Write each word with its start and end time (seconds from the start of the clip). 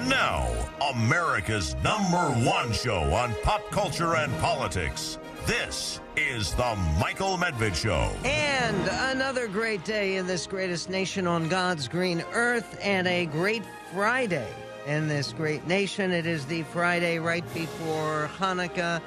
And 0.00 0.08
now, 0.08 0.48
America's 0.94 1.74
number 1.84 2.30
one 2.48 2.72
show 2.72 3.02
on 3.12 3.34
pop 3.42 3.70
culture 3.70 4.16
and 4.16 4.32
politics. 4.38 5.18
This 5.44 6.00
is 6.16 6.54
The 6.54 6.74
Michael 6.98 7.36
Medved 7.36 7.74
Show. 7.74 8.10
And 8.24 8.88
another 9.14 9.46
great 9.46 9.84
day 9.84 10.16
in 10.16 10.26
this 10.26 10.46
greatest 10.46 10.88
nation 10.88 11.26
on 11.26 11.50
God's 11.50 11.86
green 11.86 12.24
earth, 12.32 12.78
and 12.82 13.06
a 13.06 13.26
great 13.26 13.62
Friday 13.92 14.48
in 14.86 15.06
this 15.06 15.34
great 15.34 15.66
nation. 15.66 16.12
It 16.12 16.24
is 16.24 16.46
the 16.46 16.62
Friday 16.62 17.18
right 17.18 17.44
before 17.52 18.30
Hanukkah, 18.38 19.02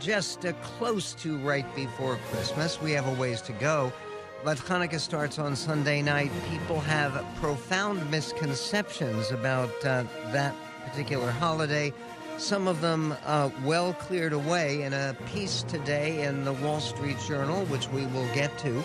just 0.00 0.46
close 0.62 1.12
to 1.16 1.36
right 1.40 1.66
before 1.76 2.16
Christmas. 2.30 2.80
We 2.80 2.92
have 2.92 3.06
a 3.06 3.20
ways 3.20 3.42
to 3.42 3.52
go. 3.52 3.92
But 4.44 4.58
Hanukkah 4.58 4.98
starts 4.98 5.38
on 5.38 5.54
Sunday 5.54 6.02
night. 6.02 6.32
People 6.50 6.80
have 6.80 7.24
profound 7.36 8.10
misconceptions 8.10 9.30
about 9.30 9.70
uh, 9.84 10.04
that 10.32 10.54
particular 10.84 11.30
holiday. 11.30 11.92
Some 12.38 12.66
of 12.66 12.80
them 12.80 13.14
uh, 13.24 13.50
well 13.64 13.92
cleared 13.94 14.32
away 14.32 14.82
in 14.82 14.94
a 14.94 15.16
piece 15.32 15.62
today 15.62 16.24
in 16.24 16.44
the 16.44 16.54
Wall 16.54 16.80
Street 16.80 17.18
Journal, 17.20 17.64
which 17.66 17.88
we 17.90 18.06
will 18.06 18.26
get 18.34 18.56
to. 18.58 18.82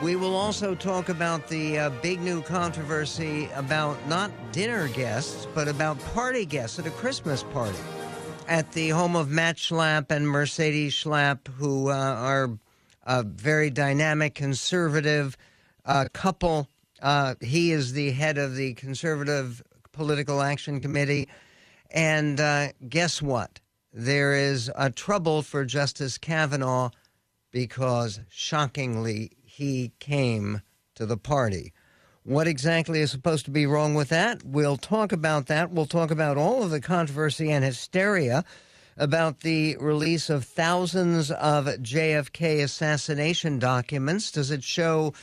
We 0.00 0.14
will 0.14 0.36
also 0.36 0.76
talk 0.76 1.08
about 1.08 1.48
the 1.48 1.78
uh, 1.78 1.90
big 2.02 2.20
new 2.20 2.40
controversy 2.42 3.48
about 3.54 3.96
not 4.06 4.30
dinner 4.52 4.86
guests, 4.88 5.48
but 5.54 5.66
about 5.66 5.98
party 6.14 6.46
guests 6.46 6.78
at 6.78 6.86
a 6.86 6.90
Christmas 6.90 7.42
party 7.42 7.78
at 8.46 8.70
the 8.72 8.90
home 8.90 9.16
of 9.16 9.30
Matt 9.30 9.56
Schlapp 9.56 10.10
and 10.10 10.28
Mercedes 10.28 10.94
Schlapp, 10.94 11.48
who 11.48 11.90
uh, 11.90 11.94
are 11.94 12.58
a 13.04 13.22
very 13.22 13.70
dynamic 13.70 14.34
conservative 14.34 15.36
uh, 15.84 16.06
couple. 16.12 16.68
Uh, 17.00 17.34
he 17.40 17.70
is 17.70 17.92
the 17.92 18.12
head 18.12 18.38
of 18.38 18.56
the 18.56 18.74
Conservative 18.74 19.62
Political 19.92 20.42
Action 20.42 20.80
Committee. 20.80 21.28
And 21.90 22.40
uh, 22.40 22.68
guess 22.88 23.22
what? 23.22 23.60
There 23.92 24.34
is 24.34 24.70
a 24.74 24.90
trouble 24.90 25.42
for 25.42 25.64
Justice 25.64 26.18
Kavanaugh 26.18 26.90
because, 27.52 28.20
shockingly, 28.28 29.30
he 29.44 29.92
came 30.00 30.62
to 30.96 31.06
the 31.06 31.16
party. 31.16 31.72
What 32.24 32.48
exactly 32.48 33.00
is 33.00 33.10
supposed 33.10 33.44
to 33.44 33.50
be 33.50 33.66
wrong 33.66 33.94
with 33.94 34.08
that? 34.08 34.42
We'll 34.42 34.78
talk 34.78 35.12
about 35.12 35.46
that. 35.46 35.70
We'll 35.70 35.86
talk 35.86 36.10
about 36.10 36.36
all 36.36 36.62
of 36.62 36.70
the 36.70 36.80
controversy 36.80 37.52
and 37.52 37.64
hysteria 37.64 38.44
about 38.96 39.40
the 39.40 39.76
release 39.78 40.30
of 40.30 40.44
thousands 40.44 41.30
of 41.30 41.66
JFK 41.66 42.62
assassination 42.62 43.58
documents. 43.58 44.30
Does 44.30 44.50
it 44.50 44.62
show 44.62 45.14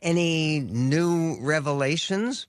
any 0.00 0.60
new 0.60 1.38
revelations 1.40 2.46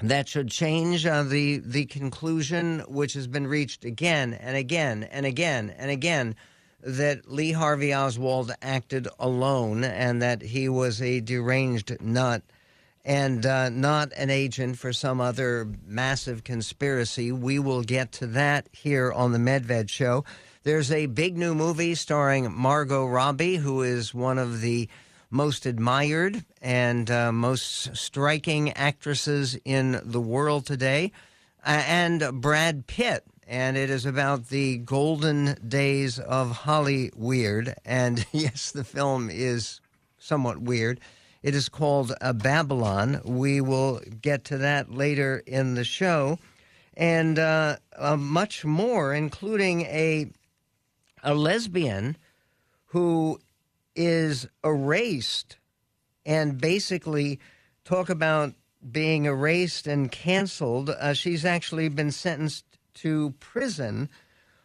that 0.00 0.28
should 0.28 0.48
change 0.48 1.04
uh, 1.04 1.24
the 1.24 1.58
the 1.58 1.86
conclusion, 1.86 2.80
which 2.88 3.14
has 3.14 3.26
been 3.26 3.46
reached 3.46 3.84
again 3.84 4.32
and 4.34 4.56
again 4.56 5.02
and 5.04 5.26
again 5.26 5.74
and 5.76 5.90
again, 5.90 6.36
that 6.80 7.28
Lee 7.30 7.52
Harvey 7.52 7.92
Oswald 7.92 8.52
acted 8.62 9.08
alone 9.18 9.82
and 9.82 10.22
that 10.22 10.42
he 10.42 10.68
was 10.68 11.02
a 11.02 11.20
deranged 11.20 12.00
nut? 12.00 12.42
And 13.04 13.44
uh, 13.46 13.68
not 13.70 14.12
an 14.16 14.30
agent 14.30 14.78
for 14.78 14.92
some 14.92 15.20
other 15.20 15.68
massive 15.86 16.44
conspiracy. 16.44 17.32
We 17.32 17.58
will 17.58 17.82
get 17.82 18.12
to 18.12 18.26
that 18.28 18.68
here 18.72 19.12
on 19.12 19.32
the 19.32 19.38
Medved 19.38 19.88
Show. 19.88 20.24
There's 20.64 20.92
a 20.92 21.06
big 21.06 21.36
new 21.36 21.54
movie 21.54 21.94
starring 21.94 22.52
Margot 22.52 23.06
Robbie, 23.06 23.56
who 23.56 23.82
is 23.82 24.12
one 24.12 24.38
of 24.38 24.60
the 24.60 24.88
most 25.30 25.66
admired 25.66 26.44
and 26.60 27.10
uh, 27.10 27.32
most 27.32 27.96
striking 27.96 28.72
actresses 28.72 29.58
in 29.64 30.00
the 30.02 30.20
world 30.20 30.66
today, 30.66 31.12
uh, 31.66 31.82
and 31.86 32.40
Brad 32.40 32.86
Pitt. 32.86 33.24
And 33.46 33.78
it 33.78 33.88
is 33.88 34.04
about 34.04 34.48
the 34.48 34.76
golden 34.78 35.56
days 35.66 36.18
of 36.18 36.50
Holly 36.50 37.10
Weird. 37.16 37.74
And 37.84 38.26
yes, 38.32 38.70
the 38.70 38.84
film 38.84 39.30
is 39.30 39.80
somewhat 40.18 40.58
weird. 40.58 41.00
It 41.42 41.54
is 41.54 41.68
called 41.68 42.12
uh, 42.20 42.32
Babylon. 42.32 43.20
We 43.24 43.60
will 43.60 44.00
get 44.20 44.44
to 44.46 44.58
that 44.58 44.90
later 44.90 45.42
in 45.46 45.74
the 45.74 45.84
show, 45.84 46.38
and 46.94 47.38
uh, 47.38 47.76
uh, 47.96 48.16
much 48.16 48.64
more, 48.64 49.14
including 49.14 49.82
a 49.82 50.30
a 51.22 51.34
lesbian 51.34 52.16
who 52.86 53.38
is 53.94 54.46
erased, 54.64 55.56
and 56.26 56.60
basically 56.60 57.38
talk 57.84 58.08
about 58.08 58.54
being 58.90 59.24
erased 59.24 59.86
and 59.86 60.10
canceled. 60.10 60.90
Uh, 60.90 61.12
she's 61.12 61.44
actually 61.44 61.88
been 61.88 62.12
sentenced 62.12 62.64
to 62.94 63.34
prison 63.38 64.08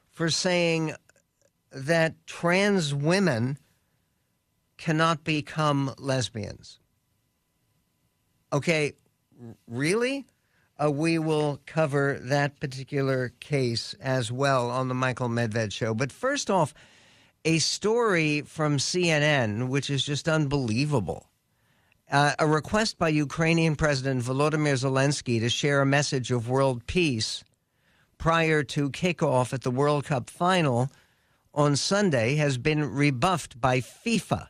for 0.10 0.30
saying 0.30 0.94
that 1.72 2.16
trans 2.28 2.94
women 2.94 3.58
cannot 4.78 5.24
become 5.24 5.94
lesbians. 5.98 6.80
Okay, 8.52 8.94
really? 9.68 10.26
Uh, 10.82 10.92
we 10.92 11.20
will 11.20 11.60
cover 11.66 12.20
that 12.22 12.60
particular 12.60 13.32
case 13.40 13.94
as 14.02 14.32
well 14.32 14.70
on 14.70 14.88
the 14.88 14.94
Michael 14.94 15.30
Medved 15.30 15.72
show. 15.72 15.94
But 15.94 16.12
first 16.12 16.50
off, 16.50 16.74
a 17.46 17.60
story 17.60 18.42
from 18.42 18.78
CNN, 18.78 19.68
which 19.68 19.90
is 19.90 20.04
just 20.04 20.28
unbelievable. 20.28 21.28
Uh, 22.12 22.34
a 22.40 22.48
request 22.48 22.98
by 22.98 23.10
Ukrainian 23.10 23.76
President 23.76 24.24
Volodymyr 24.24 24.76
Zelensky 24.76 25.40
to 25.40 25.50
share 25.50 25.82
a 25.82 25.86
message 25.86 26.32
of 26.32 26.50
world 26.50 26.86
peace 26.86 27.44
prior 28.18 28.64
to 28.64 28.90
kickoff 28.90 29.54
at 29.54 29.64
the 29.64 29.72
World 29.72 30.06
Cup 30.06 30.30
final 30.30 30.90
on 31.54 31.76
Sunday 31.76 32.36
has 32.36 32.58
been 32.58 32.84
rebuffed 32.84 33.60
by 33.60 33.80
FIFA 33.80 34.48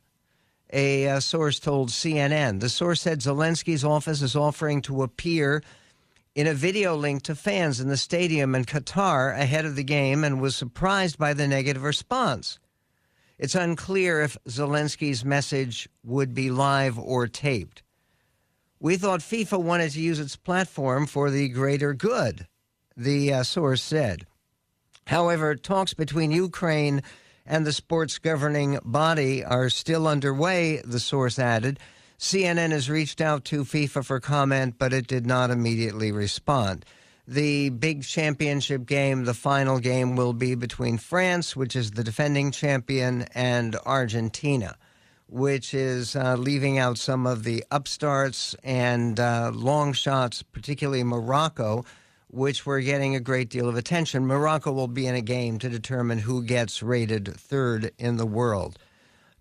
a 0.74 1.08
uh, 1.08 1.20
source 1.20 1.60
told 1.60 1.90
CNN. 1.90 2.60
The 2.60 2.70
source 2.70 3.02
said 3.02 3.20
Zelensky's 3.20 3.86
office 3.86 4.22
is 4.22 4.36
offering 4.36 4.82
to 4.84 5.04
appear 5.04 5.64
in 6.36 6.48
a 6.48 6.54
video 6.54 6.96
link 6.96 7.22
to 7.24 7.36
fans 7.36 7.80
in 7.80 7.90
the 7.90 7.98
stadium 7.98 8.56
in 8.56 8.66
Qatar 8.66 9.38
ahead 9.38 9.66
of 9.66 9.76
the 9.76 9.84
game 9.84 10.24
and 10.24 10.42
was 10.42 10.56
surprised 10.56 11.18
by 11.20 11.34
the 11.34 11.48
negative 11.48 11.84
response. 11.84 12.58
It's 13.38 13.56
unclear 13.56 14.22
if 14.22 14.38
Zelensky's 14.48 15.24
message 15.24 15.88
would 16.04 16.34
be 16.34 16.50
live 16.50 16.98
or 16.98 17.28
taped. 17.28 17.84
We 18.80 18.98
thought 18.98 19.20
FIFA 19.20 19.62
wanted 19.62 19.92
to 19.92 20.02
use 20.02 20.20
its 20.20 20.36
platform 20.36 21.06
for 21.06 21.30
the 21.30 21.50
greater 21.50 21.94
good, 21.94 22.48
the 22.98 23.32
uh, 23.32 23.44
source 23.44 23.82
said. 23.82 24.26
However, 25.08 25.56
talks 25.56 25.94
between 25.94 26.32
Ukraine 26.32 27.04
and 27.46 27.66
the 27.66 27.74
sports 27.74 28.20
governing 28.20 28.80
body 28.84 29.44
are 29.44 29.70
still 29.70 30.08
underway, 30.08 30.82
the 30.86 31.00
source 31.00 31.38
added. 31.38 31.80
CNN 32.20 32.72
has 32.72 32.90
reached 32.90 33.20
out 33.20 33.44
to 33.46 33.66
FIFA 33.66 34.06
for 34.06 34.20
comment, 34.20 34.76
but 34.78 34.94
it 34.94 35.08
did 35.08 35.26
not 35.26 35.52
immediately 35.52 36.12
respond. 36.12 36.86
The 37.28 37.70
big 37.70 38.04
championship 38.04 38.86
game, 38.86 39.26
the 39.26 39.34
final 39.34 39.80
game, 39.80 40.16
will 40.16 40.34
be 40.34 40.56
between 40.56 40.98
France, 40.98 41.56
which 41.56 41.76
is 41.76 41.92
the 41.92 42.04
defending 42.04 42.52
champion, 42.52 43.24
and 43.34 43.76
Argentina, 43.86 44.78
which 45.28 45.74
is 45.74 46.16
uh, 46.16 46.36
leaving 46.36 46.80
out 46.80 46.98
some 46.98 47.26
of 47.26 47.44
the 47.44 47.64
upstarts 47.72 48.56
and 48.64 49.20
uh, 49.20 49.52
long 49.54 49.94
shots, 49.94 50.44
particularly 50.44 51.04
Morocco 51.04 51.86
which 52.34 52.66
were 52.66 52.82
getting 52.82 53.16
a 53.16 53.20
great 53.20 53.50
deal 53.50 53.70
of 53.70 53.76
attention. 53.76 54.26
Morocco 54.26 54.72
will 54.72 54.88
be 54.88 55.06
in 55.06 55.14
a 55.14 55.22
game 55.22 55.60
to 55.60 55.70
determine 55.70 56.18
who 56.18 56.44
gets 56.44 56.82
rated 56.82 57.28
third 57.28 57.92
in 58.00 58.18
the 58.18 58.26
world. 58.26 58.80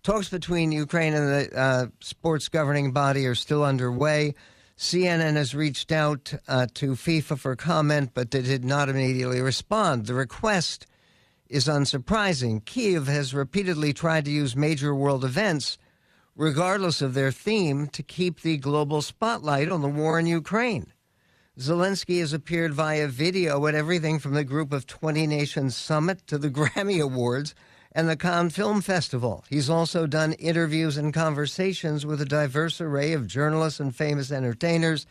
Talks 0.03 0.29
between 0.29 0.71
Ukraine 0.71 1.15
and 1.15 1.27
the 1.27 1.59
uh, 1.59 1.85
sports 2.01 2.49
governing 2.49 2.91
body 2.91 3.25
are 3.25 3.33
still 3.33 3.63
underway. 3.63 4.35
CNN 4.77 5.35
has 5.35 5.55
reached 5.55 5.91
out 5.91 6.35
uh, 6.47 6.67
to 6.75 6.91
FIFA 6.91 7.39
for 7.39 7.55
comment, 7.55 8.11
but 8.13 8.29
they 8.29 8.43
did 8.43 8.63
not 8.63 8.89
immediately 8.89 9.41
respond. 9.41 10.05
The 10.05 10.13
request 10.13 10.85
is 11.49 11.67
unsurprising. 11.67 12.63
Kiev 12.63 13.07
has 13.07 13.33
repeatedly 13.33 13.93
tried 13.93 14.25
to 14.25 14.31
use 14.31 14.55
major 14.55 14.93
world 14.93 15.25
events, 15.25 15.79
regardless 16.35 17.01
of 17.01 17.15
their 17.15 17.31
theme, 17.31 17.87
to 17.87 18.03
keep 18.03 18.41
the 18.41 18.57
global 18.57 19.01
spotlight 19.01 19.69
on 19.69 19.81
the 19.81 19.87
war 19.87 20.19
in 20.19 20.27
Ukraine. 20.27 20.92
Zelensky 21.59 22.19
has 22.19 22.33
appeared 22.33 22.73
via 22.73 23.07
video 23.07 23.67
at 23.67 23.75
everything 23.75 24.17
from 24.17 24.33
the 24.33 24.43
Group 24.43 24.73
of 24.73 24.87
20 24.87 25.27
Nations 25.27 25.75
Summit 25.75 26.25
to 26.25 26.39
the 26.39 26.49
Grammy 26.49 26.99
Awards 26.99 27.53
and 27.91 28.09
the 28.09 28.17
Cannes 28.17 28.49
Film 28.49 28.81
Festival. 28.81 29.45
He's 29.47 29.69
also 29.69 30.07
done 30.07 30.33
interviews 30.33 30.97
and 30.97 31.13
conversations 31.13 32.07
with 32.07 32.19
a 32.21 32.25
diverse 32.25 32.81
array 32.81 33.13
of 33.13 33.27
journalists 33.27 33.79
and 33.79 33.95
famous 33.95 34.31
entertainers, 34.31 35.05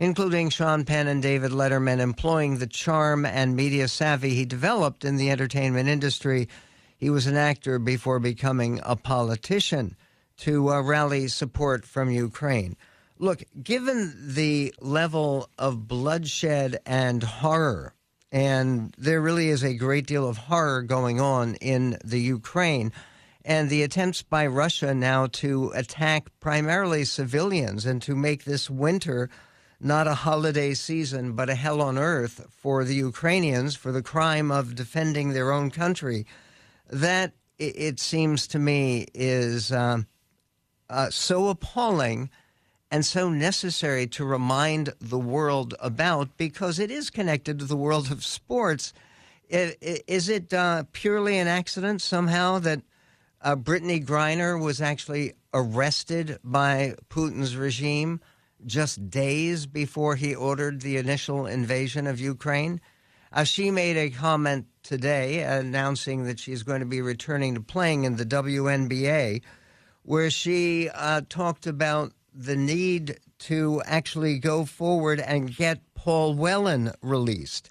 including 0.00 0.50
Sean 0.50 0.84
Penn 0.84 1.06
and 1.06 1.22
David 1.22 1.52
Letterman, 1.52 2.00
employing 2.00 2.58
the 2.58 2.66
charm 2.66 3.24
and 3.24 3.54
media 3.54 3.86
savvy 3.86 4.30
he 4.30 4.44
developed 4.44 5.04
in 5.04 5.14
the 5.14 5.30
entertainment 5.30 5.88
industry. 5.88 6.48
He 6.96 7.08
was 7.08 7.28
an 7.28 7.36
actor 7.36 7.78
before 7.78 8.18
becoming 8.18 8.80
a 8.82 8.96
politician 8.96 9.94
to 10.38 10.70
uh, 10.70 10.82
rally 10.82 11.28
support 11.28 11.84
from 11.84 12.10
Ukraine. 12.10 12.76
Look, 13.24 13.42
given 13.62 14.34
the 14.34 14.74
level 14.82 15.48
of 15.58 15.88
bloodshed 15.88 16.80
and 16.84 17.22
horror, 17.22 17.94
and 18.30 18.94
there 18.98 19.22
really 19.22 19.48
is 19.48 19.64
a 19.64 19.72
great 19.72 20.06
deal 20.06 20.28
of 20.28 20.36
horror 20.36 20.82
going 20.82 21.22
on 21.22 21.54
in 21.54 21.96
the 22.04 22.20
Ukraine, 22.20 22.92
and 23.42 23.70
the 23.70 23.82
attempts 23.82 24.20
by 24.20 24.46
Russia 24.46 24.92
now 24.92 25.26
to 25.40 25.72
attack 25.74 26.28
primarily 26.38 27.06
civilians 27.06 27.86
and 27.86 28.02
to 28.02 28.14
make 28.14 28.44
this 28.44 28.68
winter 28.68 29.30
not 29.80 30.06
a 30.06 30.16
holiday 30.16 30.74
season, 30.74 31.32
but 31.32 31.48
a 31.48 31.54
hell 31.54 31.80
on 31.80 31.96
earth 31.96 32.46
for 32.50 32.84
the 32.84 32.94
Ukrainians 32.96 33.74
for 33.74 33.90
the 33.90 34.02
crime 34.02 34.50
of 34.50 34.74
defending 34.74 35.30
their 35.30 35.50
own 35.50 35.70
country. 35.70 36.26
That, 36.90 37.32
it 37.58 38.00
seems 38.00 38.46
to 38.48 38.58
me, 38.58 39.06
is 39.14 39.72
um, 39.72 40.08
uh, 40.90 41.08
so 41.08 41.48
appalling 41.48 42.28
and 42.94 43.04
so 43.04 43.28
necessary 43.28 44.06
to 44.06 44.24
remind 44.24 44.94
the 45.00 45.18
world 45.18 45.74
about 45.80 46.36
because 46.36 46.78
it 46.78 46.92
is 46.92 47.10
connected 47.10 47.58
to 47.58 47.64
the 47.64 47.76
world 47.76 48.08
of 48.12 48.24
sports. 48.24 48.92
Is 49.48 50.28
it 50.28 50.54
uh, 50.54 50.84
purely 50.92 51.36
an 51.38 51.48
accident 51.48 52.02
somehow 52.02 52.60
that 52.60 52.82
uh, 53.42 53.56
Brittney 53.56 54.06
Griner 54.06 54.62
was 54.62 54.80
actually 54.80 55.32
arrested 55.52 56.38
by 56.44 56.94
Putin's 57.10 57.56
regime? 57.56 58.20
just 58.64 59.10
days 59.10 59.66
before 59.66 60.16
he 60.16 60.34
ordered 60.34 60.80
the 60.80 60.96
initial 60.96 61.44
invasion 61.44 62.06
of 62.06 62.18
Ukraine. 62.18 62.80
Uh, 63.30 63.44
she 63.44 63.70
made 63.70 63.96
a 63.96 64.08
comment 64.08 64.66
today 64.82 65.42
announcing 65.42 66.24
that 66.24 66.38
she's 66.38 66.62
going 66.62 66.80
to 66.80 66.86
be 66.86 67.02
returning 67.02 67.54
to 67.54 67.60
playing 67.60 68.04
in 68.04 68.16
the 68.16 68.24
WNBA, 68.24 69.42
where 70.02 70.30
she 70.30 70.88
uh, 70.88 71.20
talked 71.28 71.66
about 71.66 72.12
the 72.34 72.56
need 72.56 73.20
to 73.38 73.82
actually 73.86 74.38
go 74.38 74.64
forward 74.64 75.20
and 75.20 75.54
get 75.54 75.80
Paul 75.94 76.34
Whelan 76.34 76.92
released, 77.00 77.70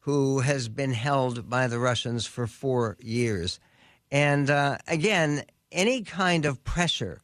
who 0.00 0.40
has 0.40 0.68
been 0.68 0.92
held 0.92 1.48
by 1.48 1.66
the 1.66 1.78
Russians 1.78 2.26
for 2.26 2.46
four 2.46 2.96
years. 3.00 3.58
And 4.10 4.50
uh, 4.50 4.78
again, 4.86 5.44
any 5.70 6.02
kind 6.02 6.44
of 6.44 6.62
pressure 6.64 7.20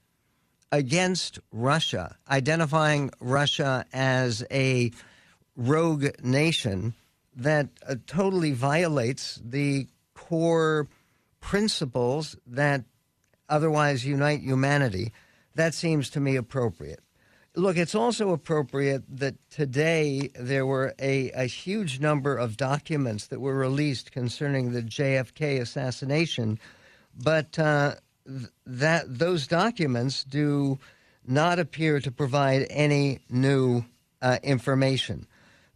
against 0.72 1.38
Russia, 1.52 2.16
identifying 2.28 3.10
Russia 3.20 3.84
as 3.92 4.44
a 4.50 4.90
rogue 5.56 6.06
nation 6.22 6.94
that 7.36 7.68
uh, 7.86 7.96
totally 8.06 8.52
violates 8.52 9.40
the 9.44 9.86
core 10.14 10.88
principles 11.40 12.36
that 12.46 12.84
otherwise 13.48 14.04
unite 14.04 14.40
humanity. 14.40 15.12
That 15.58 15.74
seems 15.74 16.08
to 16.10 16.20
me 16.20 16.36
appropriate. 16.36 17.00
Look, 17.56 17.76
it's 17.76 17.96
also 17.96 18.30
appropriate 18.30 19.02
that 19.18 19.34
today 19.50 20.30
there 20.38 20.64
were 20.64 20.94
a, 21.00 21.32
a 21.32 21.46
huge 21.46 21.98
number 21.98 22.36
of 22.36 22.56
documents 22.56 23.26
that 23.26 23.40
were 23.40 23.56
released 23.56 24.12
concerning 24.12 24.70
the 24.70 24.82
JFK 24.82 25.60
assassination, 25.60 26.60
but 27.20 27.58
uh, 27.58 27.96
that 28.66 29.18
those 29.18 29.48
documents 29.48 30.22
do 30.22 30.78
not 31.26 31.58
appear 31.58 31.98
to 32.02 32.12
provide 32.12 32.68
any 32.70 33.18
new 33.28 33.84
uh, 34.22 34.38
information. 34.44 35.26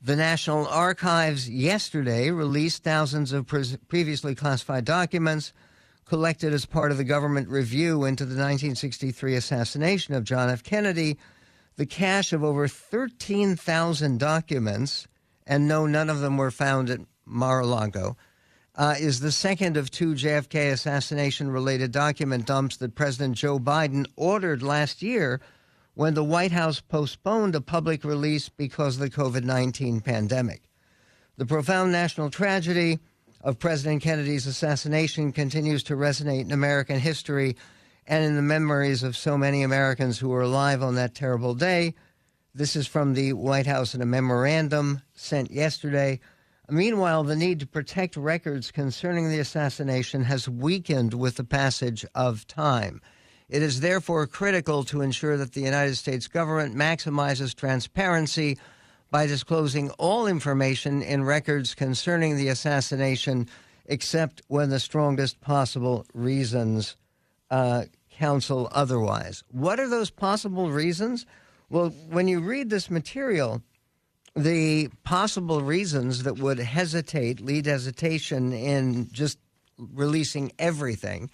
The 0.00 0.14
National 0.14 0.69
Archives 0.69 1.50
yesterday 1.50 2.31
released 2.31 2.85
thousands 2.85 3.32
of 3.32 3.49
pre- 3.49 3.78
previously 3.88 4.37
classified 4.37 4.85
documents 4.85 5.52
collected 6.12 6.53
as 6.53 6.67
part 6.67 6.91
of 6.91 6.99
the 6.99 7.05
government 7.05 7.49
review 7.49 8.05
into 8.05 8.26
the 8.26 8.35
1963 8.35 9.35
assassination 9.35 10.12
of 10.12 10.25
John 10.25 10.50
F. 10.50 10.62
Kennedy. 10.62 11.17
The 11.76 11.87
cache 11.87 12.35
of 12.35 12.44
over 12.44 12.69
13,000 12.69 14.20
documents, 14.20 15.09
and 15.47 15.67
no, 15.67 15.87
none 15.87 16.11
of 16.11 16.20
them 16.20 16.37
were 16.37 16.50
found 16.50 16.91
at 16.91 17.00
Mar 17.25 17.61
a 17.61 17.67
Lago 17.67 18.19
uh, 18.75 18.94
is 19.00 19.20
the 19.20 19.32
second 19.32 19.79
of 19.79 19.91
two 19.91 20.12
JFK 20.12 20.73
assassination 20.73 21.50
related 21.50 21.93
document 21.93 22.44
dumps 22.44 22.76
that 22.76 22.94
President 22.94 23.35
Joe 23.35 23.59
Biden 23.59 24.05
ordered 24.14 24.62
last 24.62 25.00
year 25.00 25.41
when 25.94 26.12
the 26.12 26.23
White 26.23 26.53
House 26.53 26.82
postponed 26.82 27.55
a 27.55 27.62
public 27.62 28.05
release 28.05 28.50
because 28.50 28.97
of 28.97 29.00
the 29.00 29.09
COVID 29.09 29.44
19 29.44 30.03
pandemic. 30.03 30.69
The 31.38 31.47
profound 31.47 31.91
national 31.91 32.29
tragedy 32.29 32.99
of 33.43 33.59
President 33.59 34.03
Kennedy's 34.03 34.47
assassination 34.47 35.33
continues 35.33 35.83
to 35.85 35.94
resonate 35.94 36.43
in 36.43 36.53
American 36.53 36.99
history 36.99 37.56
and 38.06 38.25
in 38.25 38.37
the 38.37 38.43
memories 38.43 39.03
of 39.03 39.17
so 39.17 39.37
many 39.37 39.62
Americans 39.62 40.19
who 40.19 40.29
were 40.29 40.43
alive 40.43 40.83
on 40.83 40.94
that 40.94 41.15
terrible 41.15 41.55
day. 41.55 41.94
This 42.55 42.77
is 42.77 42.87
from 42.87 43.15
the 43.15 43.33
White 43.33 43.67
House 43.67 43.94
in 43.94 44.03
a 44.03 44.06
memorandum 44.06 45.03
sent 45.15 45.50
yesterday. 45.50 46.21
Meanwhile, 46.69 47.25
the 47.25 47.37
need 47.37 47.61
to 47.61 47.67
protect 47.67 48.17
records 48.17 48.71
concerning 48.71 49.29
the 49.29 49.41
assassination 49.41 50.25
has 50.25 50.49
weakened 50.49 51.15
with 51.15 51.37
the 51.37 51.45
passage 51.45 52.05
of 52.15 52.47
time. 52.47 53.00
It 53.49 53.62
is 53.62 53.81
therefore 53.81 54.27
critical 54.27 54.85
to 54.85 55.03
ensure 55.03 55.37
that 55.37 55.53
the 55.53 55.61
United 55.61 55.97
States 55.97 56.29
government 56.29 56.75
maximizes 56.75 57.55
transparency 57.55 58.59
by 59.12 59.26
disclosing 59.26 59.91
all 59.99 60.26
information 60.26 61.03
in 61.03 61.23
records 61.23 61.75
concerning 61.75 62.37
the 62.38 62.49
assassination, 62.49 63.47
except 63.85 64.41
when 64.49 64.70
the 64.70 64.81
strongest 64.81 65.38
possible 65.43 66.06
reasons 66.14 66.97
uh, 67.50 67.85
counsel 68.11 68.70
otherwise. 68.73 69.44
What 69.50 69.79
are 69.79 69.88
those 69.88 70.11
possible 70.11 70.70
reasons? 70.70 71.26
Well, 71.69 71.91
when 72.09 72.26
you 72.26 72.41
read 72.41 72.70
this 72.70 72.91
material, 72.91 73.62
the 74.35 74.88
possible 75.05 75.61
reasons 75.61 76.23
that 76.23 76.38
would 76.38 76.59
hesitate, 76.59 77.38
lead 77.38 77.67
hesitation 77.67 78.55
in 78.55 79.09
just 79.12 79.38
releasing 79.76 80.53
everything, 80.59 81.31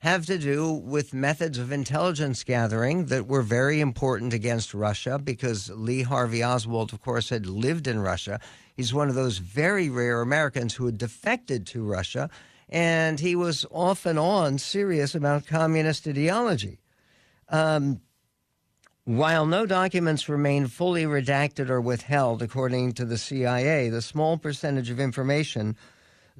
have 0.00 0.24
to 0.24 0.38
do 0.38 0.72
with 0.72 1.12
methods 1.12 1.58
of 1.58 1.70
intelligence 1.70 2.42
gathering 2.42 3.06
that 3.06 3.26
were 3.26 3.42
very 3.42 3.80
important 3.80 4.32
against 4.32 4.72
Russia 4.72 5.18
because 5.18 5.70
Lee 5.70 6.02
Harvey 6.02 6.42
Oswald, 6.42 6.94
of 6.94 7.02
course, 7.02 7.28
had 7.28 7.44
lived 7.46 7.86
in 7.86 8.00
Russia. 8.00 8.40
He's 8.74 8.94
one 8.94 9.10
of 9.10 9.14
those 9.14 9.38
very 9.38 9.90
rare 9.90 10.22
Americans 10.22 10.74
who 10.74 10.86
had 10.86 10.96
defected 10.96 11.66
to 11.68 11.84
Russia, 11.84 12.30
and 12.70 13.20
he 13.20 13.36
was 13.36 13.66
off 13.70 14.06
and 14.06 14.18
on 14.18 14.56
serious 14.56 15.14
about 15.14 15.46
communist 15.46 16.08
ideology. 16.08 16.78
Um, 17.50 18.00
while 19.04 19.44
no 19.44 19.66
documents 19.66 20.30
remain 20.30 20.66
fully 20.66 21.04
redacted 21.04 21.68
or 21.68 21.80
withheld, 21.80 22.40
according 22.40 22.92
to 22.92 23.04
the 23.04 23.18
CIA, 23.18 23.90
the 23.90 24.00
small 24.00 24.38
percentage 24.38 24.88
of 24.88 24.98
information 24.98 25.76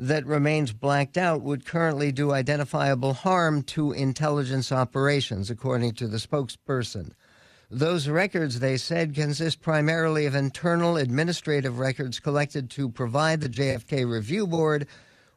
that 0.00 0.25
remains 0.25 0.73
blacked 0.73 1.19
out 1.19 1.42
would 1.42 1.66
currently 1.66 2.11
do 2.11 2.33
identifiable 2.33 3.12
harm 3.12 3.62
to 3.62 3.92
intelligence 3.92 4.73
operations, 4.73 5.50
according 5.50 5.92
to 5.92 6.09
the 6.09 6.16
spokesperson. 6.16 7.12
Those 7.71 8.09
records, 8.09 8.61
they 8.61 8.78
said, 8.78 9.14
consist 9.14 9.61
primarily 9.61 10.25
of 10.25 10.35
internal 10.35 10.97
administrative 10.97 11.78
records 11.78 12.19
collected 12.19 12.71
to 12.71 12.88
provide 12.88 13.42
the 13.42 13.49
JFK 13.50 14.11
Review 14.11 14.47
Board 14.47 14.88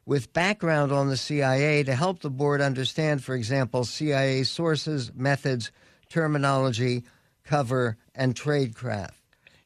with 0.06 0.32
background 0.32 0.92
on 0.92 1.10
the 1.10 1.16
CIA 1.18 1.82
to 1.82 1.94
help 1.94 2.20
the 2.20 2.30
board 2.30 2.62
understand, 2.62 3.22
for 3.22 3.34
example, 3.34 3.84
CIA 3.84 4.44
sources, 4.44 5.12
methods, 5.14 5.72
terminology, 6.08 7.04
cover, 7.44 7.98
and 8.14 8.34
tradecraft. 8.34 9.12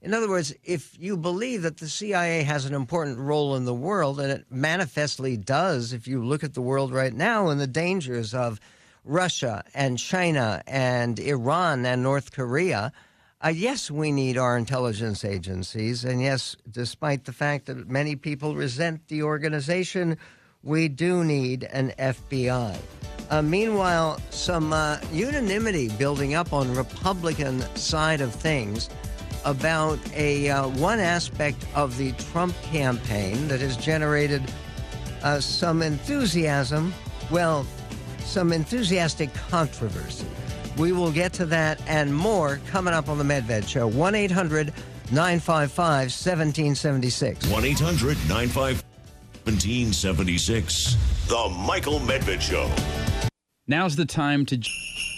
In 0.00 0.14
other 0.14 0.28
words, 0.28 0.54
if 0.62 0.96
you 0.98 1.16
believe 1.16 1.62
that 1.62 1.78
the 1.78 1.88
CIA 1.88 2.44
has 2.44 2.64
an 2.64 2.74
important 2.74 3.18
role 3.18 3.56
in 3.56 3.64
the 3.64 3.74
world, 3.74 4.20
and 4.20 4.30
it 4.30 4.46
manifestly 4.48 5.36
does 5.36 5.92
if 5.92 6.06
you 6.06 6.24
look 6.24 6.44
at 6.44 6.54
the 6.54 6.62
world 6.62 6.92
right 6.92 7.12
now 7.12 7.48
and 7.48 7.60
the 7.60 7.66
dangers 7.66 8.32
of 8.32 8.60
Russia 9.04 9.64
and 9.74 9.98
China 9.98 10.62
and 10.68 11.18
Iran 11.18 11.84
and 11.84 12.00
North 12.00 12.30
Korea, 12.30 12.92
uh, 13.44 13.48
yes, 13.48 13.90
we 13.90 14.12
need 14.12 14.38
our 14.38 14.56
intelligence 14.56 15.24
agencies. 15.24 16.04
And 16.04 16.22
yes, 16.22 16.56
despite 16.70 17.24
the 17.24 17.32
fact 17.32 17.66
that 17.66 17.88
many 17.88 18.14
people 18.14 18.54
resent 18.54 19.08
the 19.08 19.24
organization, 19.24 20.16
we 20.62 20.86
do 20.86 21.24
need 21.24 21.64
an 21.64 21.92
FBI. 21.98 22.76
Uh, 23.30 23.42
meanwhile, 23.42 24.20
some 24.30 24.72
uh, 24.72 24.98
unanimity 25.12 25.88
building 25.88 26.34
up 26.34 26.52
on 26.52 26.72
Republican 26.74 27.60
side 27.76 28.20
of 28.20 28.32
things 28.32 28.90
about 29.44 29.98
a 30.14 30.50
uh, 30.50 30.68
one 30.68 31.00
aspect 31.00 31.64
of 31.74 31.96
the 31.96 32.12
Trump 32.12 32.54
campaign 32.62 33.48
that 33.48 33.60
has 33.60 33.76
generated 33.76 34.42
uh, 35.22 35.40
some 35.40 35.82
enthusiasm. 35.82 36.94
Well, 37.30 37.66
some 38.20 38.52
enthusiastic 38.52 39.32
controversy. 39.34 40.26
We 40.76 40.92
will 40.92 41.10
get 41.10 41.32
to 41.34 41.46
that 41.46 41.80
and 41.88 42.14
more 42.14 42.60
coming 42.66 42.94
up 42.94 43.08
on 43.08 43.18
the 43.18 43.24
Medved 43.24 43.66
Show. 43.68 43.88
1 43.88 44.14
800 44.14 44.72
955 45.10 45.76
1776. 45.82 47.46
1 47.48 47.64
800 47.64 48.16
955 48.28 48.84
1776. 49.44 50.96
The 51.26 51.56
Michael 51.66 52.00
Medved 52.00 52.40
Show. 52.40 52.70
Now's 53.66 53.96
the 53.96 54.06
time 54.06 54.46
to. 54.46 54.62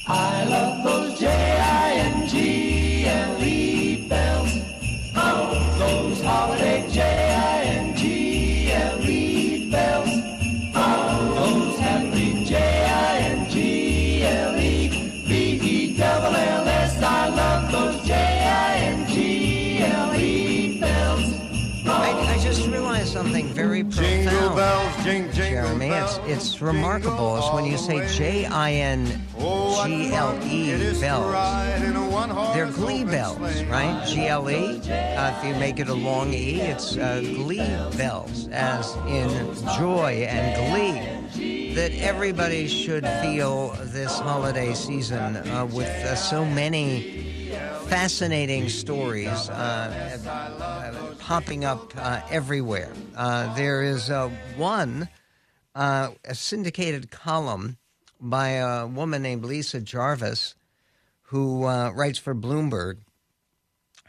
I 0.09 0.45
love 0.45 0.85
those 0.85 1.21
J 1.21 1.27
I 1.29 1.93
N 1.93 2.29
G 2.29 2.70
Jeremy. 25.11 25.89
It's 25.89 26.19
it's 26.27 26.61
remarkable. 26.61 27.37
It's 27.37 27.53
when 27.53 27.65
you 27.65 27.77
say 27.77 28.07
J 28.17 28.47
I 28.47 28.73
N 28.73 29.07
G 29.07 30.13
L 30.13 30.39
E 30.45 31.01
bells. 31.01 32.55
They're 32.55 32.67
glee 32.67 33.03
bells, 33.03 33.65
right? 33.65 34.07
G 34.07 34.29
L 34.29 34.49
E. 34.49 34.81
Uh, 34.89 35.37
if 35.37 35.45
you 35.45 35.55
make 35.59 35.81
it 35.81 35.89
a 35.89 35.95
long 35.95 36.33
E, 36.33 36.61
it's 36.61 36.97
uh, 36.97 37.21
glee 37.21 37.59
bells, 37.97 38.47
as 38.53 38.95
in 39.09 39.55
joy 39.77 40.27
and 40.29 40.55
glee. 40.71 41.75
That 41.75 41.93
everybody 41.95 42.69
should 42.69 43.07
feel 43.23 43.71
this 43.87 44.17
holiday 44.17 44.75
season 44.75 45.37
uh, 45.37 45.67
with 45.67 45.89
uh, 45.89 46.15
so 46.15 46.45
many 46.45 47.21
fascinating 47.87 48.69
stories 48.69 49.49
uh, 49.51 49.91
popping 51.31 51.65
up 51.65 51.93
uh, 51.97 52.21
everywhere. 52.29 52.93
Uh, 53.17 53.55
there 53.55 53.85
is 53.85 54.11
one 54.57 55.09
uh, 55.77 56.09
a 56.25 56.35
syndicated 56.35 57.09
column 57.13 57.77
by 58.21 58.49
a 58.49 58.85
woman 58.85 59.23
named 59.23 59.45
Lisa 59.45 59.81
Jarvis, 59.81 60.57
who 61.23 61.67
uh, 61.67 61.93
writes 61.95 62.19
for 62.19 62.35
Bloomberg. 62.35 62.97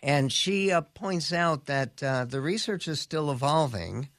And 0.02 0.32
she 0.32 0.72
uh, 0.72 0.82
points 0.82 1.32
out 1.32 1.68
that 1.68 2.02
uh, 2.02 2.26
the 2.26 2.42
research 2.42 2.88
is 2.88 3.00
still 3.00 3.30
evolving, 3.30 4.10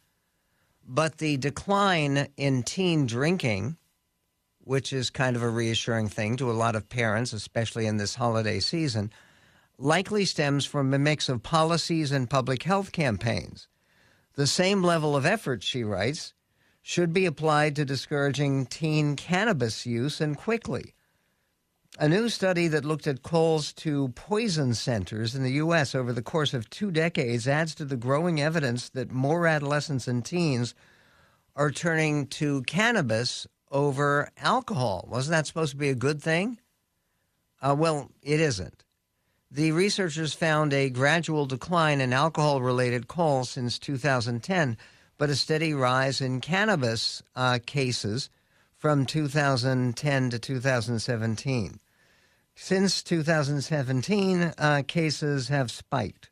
but 0.87 1.19
the 1.19 1.39
decline 1.39 2.29
in 2.37 2.63
teen 2.63 3.07
drinking, 3.07 3.79
which 4.61 4.93
is 4.93 5.11
kind 5.11 5.35
of 5.35 5.43
a 5.43 5.51
reassuring 5.51 6.09
thing 6.09 6.37
to 6.37 6.49
a 6.49 6.53
lot 6.53 6.77
of 6.77 6.89
parents, 6.89 7.33
especially 7.33 7.87
in 7.87 7.97
this 7.97 8.15
holiday 8.15 8.61
season, 8.61 9.11
likely 9.79 10.25
stems 10.25 10.64
from 10.64 10.93
a 10.93 10.99
mix 10.99 11.29
of 11.29 11.43
policies 11.43 12.12
and 12.12 12.31
public 12.31 12.62
health 12.62 12.93
campaigns. 12.93 13.69
The 14.35 14.47
same 14.47 14.83
level 14.83 15.14
of 15.14 15.26
effort, 15.26 15.62
she 15.62 15.85
writes, 15.85 16.35
should 16.83 17.12
be 17.12 17.26
applied 17.26 17.76
to 17.76 17.85
discouraging 17.85 18.67
teen 18.67 19.14
cannabis 19.14 19.87
use 19.87 20.21
and 20.21 20.37
quickly. 20.37 20.95
A 21.99 22.09
new 22.09 22.29
study 22.31 22.69
that 22.69 22.85
looked 22.85 23.07
at 23.07 23.23
calls 23.23 23.73
to 23.75 24.09
poison 24.11 24.75
centers 24.75 25.35
in 25.35 25.43
the 25.43 25.52
U.S. 25.52 25.95
over 25.95 26.12
the 26.12 26.23
course 26.23 26.55
of 26.55 26.71
two 26.71 26.91
decades 26.91 27.47
adds 27.47 27.75
to 27.75 27.85
the 27.85 27.99
growing 27.99 28.41
evidence 28.41 28.88
that 28.91 29.12
more 29.12 29.47
adolescents 29.47 30.09
and 30.09 30.25
teens 30.25 30.75
are 31.55 31.71
turning 31.71 32.26
to 32.29 32.62
cannabis 32.62 33.47
over 33.71 34.31
alcohol. 34.38 35.07
Wasn't 35.11 35.33
that 35.33 35.47
supposed 35.47 35.73
to 35.73 35.76
be 35.76 35.91
a 35.91 35.95
good 35.95 36.23
thing? 36.23 36.59
Uh, 37.61 37.76
well, 37.79 38.11
it 38.23 38.41
isn't. 38.41 38.85
The 39.55 39.73
researchers 39.73 40.33
found 40.33 40.73
a 40.73 40.89
gradual 40.89 41.45
decline 41.45 42.01
in 42.01 42.15
alcohol 42.15 42.63
related 42.63 43.07
calls 43.07 43.51
since 43.51 43.79
2010 43.79 44.79
but 45.23 45.31
a 45.31 45.37
steady 45.37 45.73
rise 45.73 46.21
in 46.21 46.41
cannabis 46.41 47.23
uh, 47.37 47.59
cases 47.65 48.29
from 48.77 49.07
2010 49.07 50.31
to 50.31 50.39
2017. 50.39 51.79
Since 52.57 53.03
2017, 53.05 54.53
uh, 54.59 54.83
cases 54.89 55.47
have 55.47 55.71
spiked. 55.71 56.31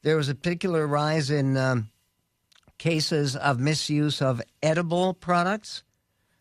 There 0.00 0.16
was 0.16 0.30
a 0.30 0.34
particular 0.34 0.86
rise 0.86 1.30
in 1.30 1.58
um, 1.58 1.90
cases 2.78 3.36
of 3.36 3.60
misuse 3.60 4.22
of 4.22 4.40
edible 4.62 5.12
products, 5.12 5.82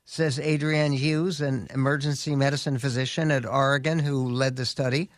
says 0.06 0.40
Adrienne 0.40 0.94
Hughes, 0.94 1.42
an 1.42 1.68
emergency 1.74 2.38
medicine 2.38 2.78
physician 2.78 3.32
at 3.32 3.46
Oregon 3.46 4.00
who 4.00 4.30
led 4.30 4.56
the 4.56 4.66
study. 4.66 5.10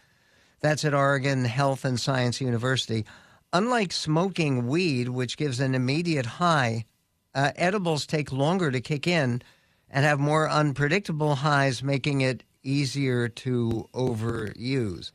That's 0.60 0.86
at 0.86 0.94
Oregon 0.94 1.46
Health 1.46 1.86
and 1.86 2.00
Science 2.00 2.42
University. 2.42 3.06
Unlike 3.54 3.92
smoking 3.92 4.68
weed, 4.68 5.10
which 5.10 5.38
gives 5.38 5.60
an 5.60 5.76
immediate 5.76 6.26
high, 6.26 6.86
uh, 7.36 7.52
edibles 7.56 8.06
take 8.06 8.32
longer 8.32 8.72
to 8.72 8.82
kick 8.82 9.08
in 9.08 9.42
and 9.90 10.06
have 10.06 10.20
more 10.20 10.50
unpredictable 10.50 11.36
highs, 11.36 11.84
making 11.84 12.22
it 12.22 12.44
easier 12.64 13.30
to 13.30 13.88
overuse. 13.94 15.12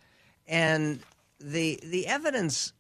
And 0.47 1.01
the 1.41 1.81
the 1.85 2.07
evidence 2.07 2.73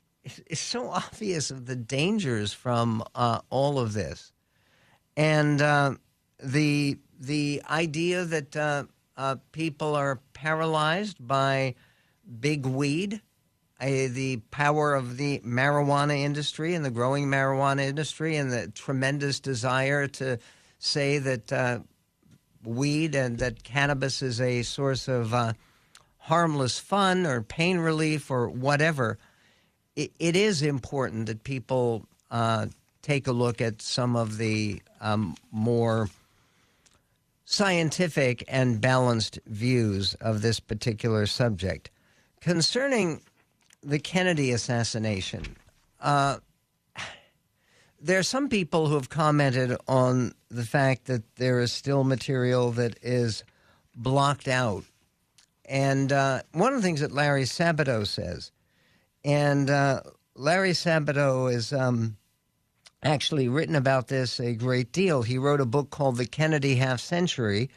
is 0.46 0.60
so 0.60 0.88
obvious 0.90 1.50
of 1.50 1.66
the 1.66 1.76
dangers 1.76 2.52
from 2.52 3.02
uh, 3.14 3.40
all 3.50 3.78
of 3.78 3.92
this, 3.92 4.32
and 5.16 5.60
uh, 5.60 5.94
the 6.42 6.98
the 7.18 7.62
idea 7.68 8.24
that 8.24 8.56
uh, 8.56 8.84
uh 9.16 9.36
people 9.50 9.94
are 9.94 10.20
paralyzed 10.32 11.16
by 11.20 11.74
big 12.40 12.66
weed 12.66 13.20
the 13.80 14.40
power 14.50 14.94
of 14.94 15.16
the 15.16 15.40
marijuana 15.40 16.16
industry 16.20 16.74
and 16.74 16.84
the 16.84 16.90
growing 16.90 17.26
marijuana 17.26 17.82
industry 17.82 18.36
and 18.36 18.52
the 18.52 18.68
tremendous 18.68 19.40
desire 19.40 20.06
to 20.06 20.38
say 20.78 21.18
that 21.18 21.52
uh, 21.52 21.80
weed 22.64 23.14
and 23.14 23.38
that 23.38 23.62
cannabis 23.64 24.22
is 24.22 24.40
a 24.40 24.62
source 24.62 25.08
of 25.08 25.34
uh, 25.34 25.52
harmless 26.18 26.78
fun 26.78 27.26
or 27.26 27.42
pain 27.42 27.78
relief 27.78 28.30
or 28.30 28.48
whatever, 28.48 29.18
it, 29.96 30.12
it 30.18 30.36
is 30.36 30.62
important 30.62 31.26
that 31.26 31.42
people 31.42 32.06
uh, 32.30 32.66
take 33.02 33.26
a 33.26 33.32
look 33.32 33.60
at 33.60 33.82
some 33.82 34.14
of 34.14 34.38
the 34.38 34.80
um, 35.00 35.34
more 35.50 36.08
scientific 37.44 38.44
and 38.48 38.80
balanced 38.80 39.38
views 39.46 40.14
of 40.14 40.40
this 40.40 40.60
particular 40.60 41.26
subject. 41.26 41.90
Concerning 42.42 43.20
the 43.84 44.00
Kennedy 44.00 44.50
assassination, 44.50 45.56
uh, 46.00 46.38
there 48.00 48.18
are 48.18 48.24
some 48.24 48.48
people 48.48 48.88
who 48.88 48.94
have 48.94 49.08
commented 49.08 49.76
on 49.86 50.32
the 50.50 50.64
fact 50.64 51.04
that 51.04 51.22
there 51.36 51.60
is 51.60 51.72
still 51.72 52.02
material 52.02 52.72
that 52.72 52.98
is 53.00 53.44
blocked 53.94 54.48
out. 54.48 54.82
And 55.66 56.10
uh, 56.10 56.42
one 56.50 56.72
of 56.72 56.80
the 56.80 56.82
things 56.82 56.98
that 56.98 57.12
Larry 57.12 57.44
Sabato 57.44 58.04
says, 58.04 58.50
and 59.24 59.70
uh, 59.70 60.00
Larry 60.34 60.72
Sabato 60.72 61.52
is 61.52 61.72
um, 61.72 62.16
actually 63.04 63.46
written 63.48 63.76
about 63.76 64.08
this 64.08 64.40
a 64.40 64.52
great 64.54 64.90
deal. 64.90 65.22
He 65.22 65.38
wrote 65.38 65.60
a 65.60 65.64
book 65.64 65.90
called 65.90 66.16
The 66.16 66.26
Kennedy 66.26 66.74
Half 66.74 66.98
Century 66.98 67.70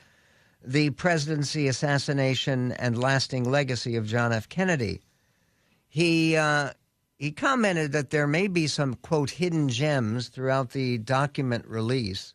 The 0.68 0.90
Presidency, 0.92 1.68
Assassination, 1.68 2.72
and 2.74 2.98
Lasting 2.98 3.50
Legacy 3.50 3.96
of 3.96 4.08
John 4.08 4.34
F. 4.34 4.50
Kennedy. 4.50 5.02
He 5.88 6.36
uh, 6.36 6.72
he 7.18 7.32
commented 7.32 7.94
that 7.94 8.10
there 8.10 8.28
may 8.28 8.48
be 8.48 8.68
some 8.68 8.96
quote 8.96 9.30
hidden 9.30 9.70
gems 9.70 10.28
throughout 10.28 10.72
the 10.72 10.98
document 10.98 11.66
release, 11.68 12.34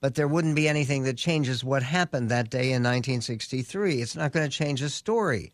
but 0.00 0.16
there 0.16 0.26
wouldn't 0.26 0.56
be 0.56 0.68
anything 0.68 1.04
that 1.04 1.16
changes 1.16 1.62
what 1.62 1.82
happened 1.82 2.28
that 2.28 2.50
day 2.50 2.72
in 2.72 2.82
1963. 2.82 4.02
It's 4.02 4.16
not 4.16 4.32
going 4.32 4.48
to 4.48 4.56
change 4.56 4.80
the 4.80 4.88
story, 4.88 5.52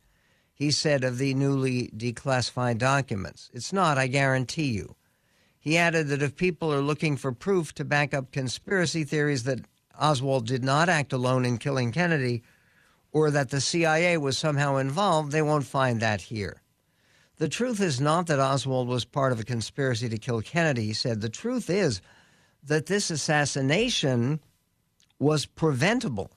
he 0.55 0.71
said 0.71 1.05
of 1.05 1.19
the 1.19 1.35
newly 1.35 1.89
declassified 1.97 2.79
documents. 2.79 3.51
It's 3.53 3.73
not, 3.73 3.99
I 3.99 4.07
guarantee 4.07 4.71
you. 4.71 4.97
He 5.59 5.77
added 5.77 6.09
that 6.09 6.23
if 6.23 6.37
people 6.37 6.73
are 6.73 6.81
looking 6.81 7.17
for 7.17 7.33
proof 7.33 7.75
to 7.75 7.85
back 7.85 8.15
up 8.15 8.33
conspiracy 8.33 9.05
theories 9.05 9.45
that 9.45 9.65
Oswald 9.99 10.47
did 10.47 10.65
not 10.65 10.89
act 10.89 11.13
alone 11.13 11.45
in 11.45 11.59
killing 11.59 11.93
Kennedy 11.93 12.43
or 13.13 13.31
that 13.31 13.51
the 13.51 13.61
CIA 13.61 14.19
was 14.19 14.37
somehow 14.37 14.77
involved, 14.77 15.31
they 15.31 15.43
won't 15.43 15.65
find 15.65 16.01
that 16.01 16.21
here. 16.21 16.61
The 17.37 17.49
truth 17.49 17.81
is 17.81 18.01
not 18.01 18.27
that 18.27 18.41
Oswald 18.41 18.89
was 18.89 19.05
part 19.05 19.33
of 19.33 19.41
a 19.41 19.45
conspiracy 19.45 20.09
to 20.09 20.19
kill 20.19 20.43
Kennedy. 20.43 20.87
He 20.87 20.93
said 20.93 21.21
the 21.21 21.29
truth 21.29 21.71
is 21.71 22.01
that 22.65 22.87
this 22.87 23.11
assassination 23.11 24.41
was 25.19 25.47
preventable 25.47 26.31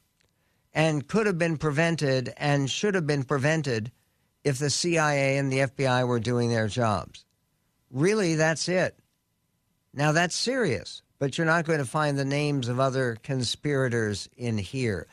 and 0.74 1.08
could 1.08 1.26
have 1.26 1.38
been 1.38 1.58
prevented 1.58 2.34
and 2.38 2.70
should 2.70 2.94
have 2.94 3.08
been 3.08 3.24
prevented 3.24 3.92
if 4.44 4.60
the 4.60 4.70
CIA 4.70 5.38
and 5.38 5.52
the 5.52 5.60
FBI 5.60 6.08
were 6.08 6.20
doing 6.20 6.50
their 6.50 6.68
jobs. 6.68 7.26
Really, 7.92 8.36
that's 8.36 8.70
it. 8.70 8.98
Now, 9.94 10.12
that's 10.12 10.36
serious, 10.36 11.02
but 11.20 11.38
you're 11.38 11.48
not 11.48 11.66
going 11.66 11.80
to 11.80 11.86
find 11.86 12.18
the 12.18 12.26
names 12.26 12.68
of 12.68 12.80
other 12.80 13.18
conspirators 13.24 14.30
in 14.38 14.58
here. 14.58 15.08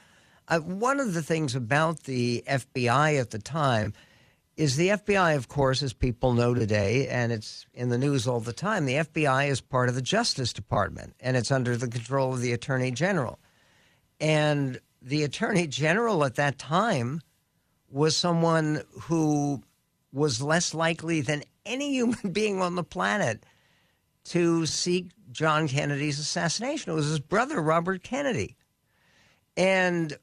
Uh, 0.49 0.61
one 0.61 1.00
of 1.00 1.14
the 1.14 1.23
things 1.23 1.54
about 1.54 2.04
the 2.04 2.44
FBI 2.46 3.18
at 3.18 3.30
the 3.30 3.38
time 3.38 3.94
is 4.56 4.76
the 4.76 4.88
FBI, 4.88 5.37
of 5.37 5.49
course, 5.49 5.82
as 5.82 5.92
people 5.92 6.32
know 6.32 6.54
today, 6.54 7.08
and 7.08 7.32
it's 7.32 7.66
in 7.75 7.88
the 7.88 7.99
news 7.99 8.28
all 8.28 8.40
the 8.40 8.52
time, 8.52 8.87
the 8.87 8.94
FBI 8.94 9.49
is 9.49 9.61
part 9.61 9.88
of 9.88 9.94
the 9.94 10.02
Justice 10.02 10.52
Department 10.52 11.14
and 11.20 11.37
it's 11.37 11.50
under 11.50 11.76
the 11.76 11.88
control 11.88 12.34
of 12.34 12.40
the 12.40 12.52
Attorney 12.52 12.92
General. 12.92 13.38
And 14.20 14.78
the 15.02 15.25
Attorney 15.25 15.66
General 15.66 16.25
at 16.25 16.37
that 16.37 16.58
time 16.58 17.20
was 17.90 18.16
someone 18.16 18.82
who 19.02 19.62
was 20.12 20.40
less 20.40 20.73
likely 20.73 21.20
than 21.20 21.42
any 21.66 21.90
human 21.94 22.30
being 22.32 22.61
on 22.61 22.76
the 22.76 22.84
planet 22.84 23.44
to 24.25 24.66
seek 24.66 25.11
John 25.34 25.66
Kennedy's 25.66 26.20
assassination. 26.20 26.92
It 26.92 26.94
was 26.94 27.08
his 27.08 27.20
brother, 27.20 27.60
Robert 27.60 28.02
Kennedy. 28.04 28.56
And 29.56 30.16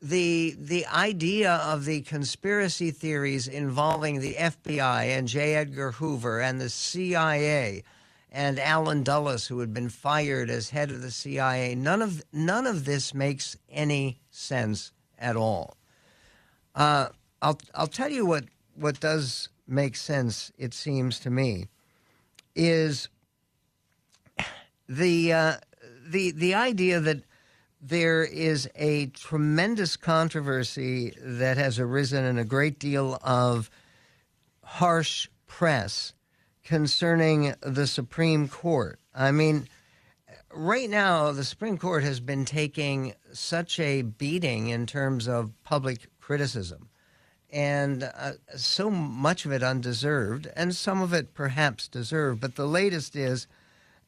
the 0.00 0.54
the 0.58 0.86
idea 0.86 1.54
of 1.54 1.84
the 1.84 2.02
conspiracy 2.02 2.90
theories 2.90 3.48
involving 3.48 4.20
the 4.20 4.34
FBI 4.34 5.06
and 5.06 5.26
J. 5.26 5.54
Edgar 5.56 5.92
Hoover 5.92 6.40
and 6.40 6.60
the 6.60 6.70
CIA 6.70 7.82
and 8.30 8.58
Allen 8.58 9.02
Dulles, 9.02 9.46
who 9.46 9.58
had 9.60 9.72
been 9.74 9.88
fired 9.88 10.50
as 10.50 10.70
head 10.70 10.90
of 10.90 11.02
the 11.02 11.10
CIA, 11.10 11.74
none 11.74 12.00
of 12.00 12.22
none 12.32 12.66
of 12.66 12.84
this 12.84 13.12
makes 13.12 13.56
any 13.70 14.20
sense 14.30 14.92
at 15.18 15.36
all. 15.36 15.76
Uh, 16.76 17.08
I'll 17.42 17.58
I'll 17.74 17.86
tell 17.88 18.10
you 18.10 18.24
what 18.24 18.44
what 18.76 19.00
does 19.00 19.48
make 19.66 19.96
sense. 19.96 20.52
It 20.58 20.74
seems 20.74 21.18
to 21.20 21.30
me 21.30 21.66
is 22.54 23.08
the 24.88 25.32
uh, 25.32 25.56
the 26.06 26.30
the 26.32 26.54
idea 26.54 27.00
that 27.00 27.22
there 27.80 28.24
is 28.24 28.68
a 28.74 29.06
tremendous 29.06 29.96
controversy 29.96 31.14
that 31.20 31.58
has 31.58 31.78
arisen 31.78 32.24
and 32.24 32.38
a 32.38 32.44
great 32.44 32.78
deal 32.78 33.18
of 33.22 33.70
harsh 34.62 35.28
press 35.46 36.14
concerning 36.64 37.54
the 37.60 37.86
Supreme 37.86 38.48
Court. 38.48 38.98
I 39.14 39.32
mean, 39.32 39.68
right 40.50 40.88
now, 40.88 41.30
the 41.32 41.44
Supreme 41.44 41.76
Court 41.76 42.02
has 42.04 42.20
been 42.20 42.46
taking 42.46 43.14
such 43.32 43.78
a 43.78 44.00
beating 44.00 44.68
in 44.68 44.86
terms 44.86 45.28
of 45.28 45.52
public 45.62 46.08
criticism, 46.20 46.88
and 47.50 48.02
uh, 48.02 48.32
so 48.56 48.88
much 48.90 49.44
of 49.44 49.52
it 49.52 49.62
undeserved, 49.62 50.48
and 50.56 50.74
some 50.74 51.02
of 51.02 51.12
it 51.12 51.34
perhaps 51.34 51.86
deserved. 51.86 52.40
But 52.40 52.56
the 52.56 52.66
latest 52.66 53.14
is 53.14 53.46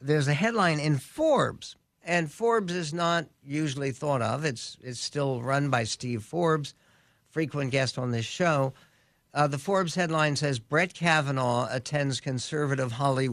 there's 0.07 0.29
a 0.29 0.35
headline 0.35 0.81
in 0.81 0.99
Forbes 0.99 1.77
and 2.07 2.31
Forbes 2.31 2.73
is 2.73 2.95
not 2.95 3.27
usually 3.45 3.91
thought 3.91 4.23
of. 4.23 4.45
It's 4.45 4.79
it's 4.81 5.01
still 5.01 5.43
run 5.43 5.69
by 5.69 5.85
Steve 5.85 6.23
Forbes, 6.23 6.73
frequent 7.29 7.73
guest 7.73 7.99
on 7.99 8.13
this 8.13 8.25
show. 8.25 8.73
Uh, 9.35 9.49
the 9.49 9.59
Forbes 9.59 9.97
headline 9.97 10.37
says 10.37 10.59
Brett 10.59 10.95
Kavanaugh 10.95 11.69
attends 11.71 12.21
conservative 12.21 12.93
Holly, 12.93 13.29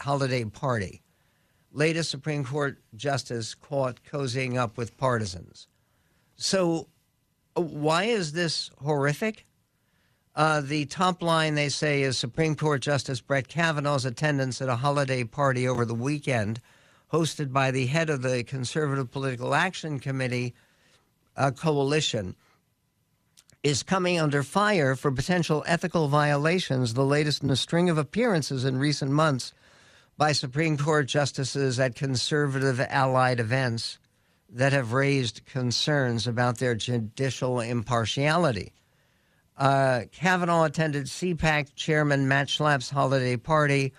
holiday 0.00 0.44
party. 0.44 1.00
Latest 1.72 2.10
Supreme 2.10 2.44
Court 2.44 2.78
justice 2.96 3.54
caught 3.54 4.02
cozying 4.02 4.58
up 4.58 4.76
with 4.76 4.96
partisans. 4.96 5.68
So, 6.36 6.88
uh, 7.56 7.62
why 7.62 8.04
is 8.04 8.32
this 8.32 8.70
horrific? 8.82 9.46
Uh, 10.38 10.60
the 10.60 10.84
top 10.84 11.20
line 11.20 11.56
they 11.56 11.68
say 11.68 12.02
is 12.02 12.16
Supreme 12.16 12.54
Court 12.54 12.80
Justice 12.80 13.20
Brett 13.20 13.48
Kavanaugh's 13.48 14.04
attendance 14.04 14.62
at 14.62 14.68
a 14.68 14.76
holiday 14.76 15.24
party 15.24 15.66
over 15.66 15.84
the 15.84 15.96
weekend 15.96 16.60
hosted 17.12 17.52
by 17.52 17.72
the 17.72 17.86
head 17.86 18.08
of 18.08 18.22
the 18.22 18.44
Conservative 18.44 19.10
Political 19.10 19.52
Action 19.52 19.98
Committee 19.98 20.54
uh, 21.36 21.50
coalition, 21.50 22.36
is 23.64 23.82
coming 23.82 24.20
under 24.20 24.44
fire 24.44 24.94
for 24.94 25.10
potential 25.10 25.64
ethical 25.66 26.06
violations, 26.06 26.94
the 26.94 27.04
latest 27.04 27.42
in 27.42 27.50
a 27.50 27.56
string 27.56 27.90
of 27.90 27.98
appearances 27.98 28.64
in 28.64 28.78
recent 28.78 29.10
months 29.10 29.52
by 30.16 30.30
Supreme 30.30 30.76
Court 30.76 31.08
justices 31.08 31.80
at 31.80 31.96
conservative 31.96 32.78
allied 32.88 33.40
events 33.40 33.98
that 34.48 34.72
have 34.72 34.92
raised 34.92 35.44
concerns 35.46 36.28
about 36.28 36.58
their 36.58 36.76
judicial 36.76 37.58
impartiality. 37.58 38.72
Uh, 39.58 40.02
Kavanaugh 40.12 40.64
attended 40.64 41.06
CPAC 41.06 41.74
Chairman 41.74 42.28
Matt 42.28 42.46
Schlapp's 42.46 42.88
holiday 42.88 43.36
party 43.36 43.92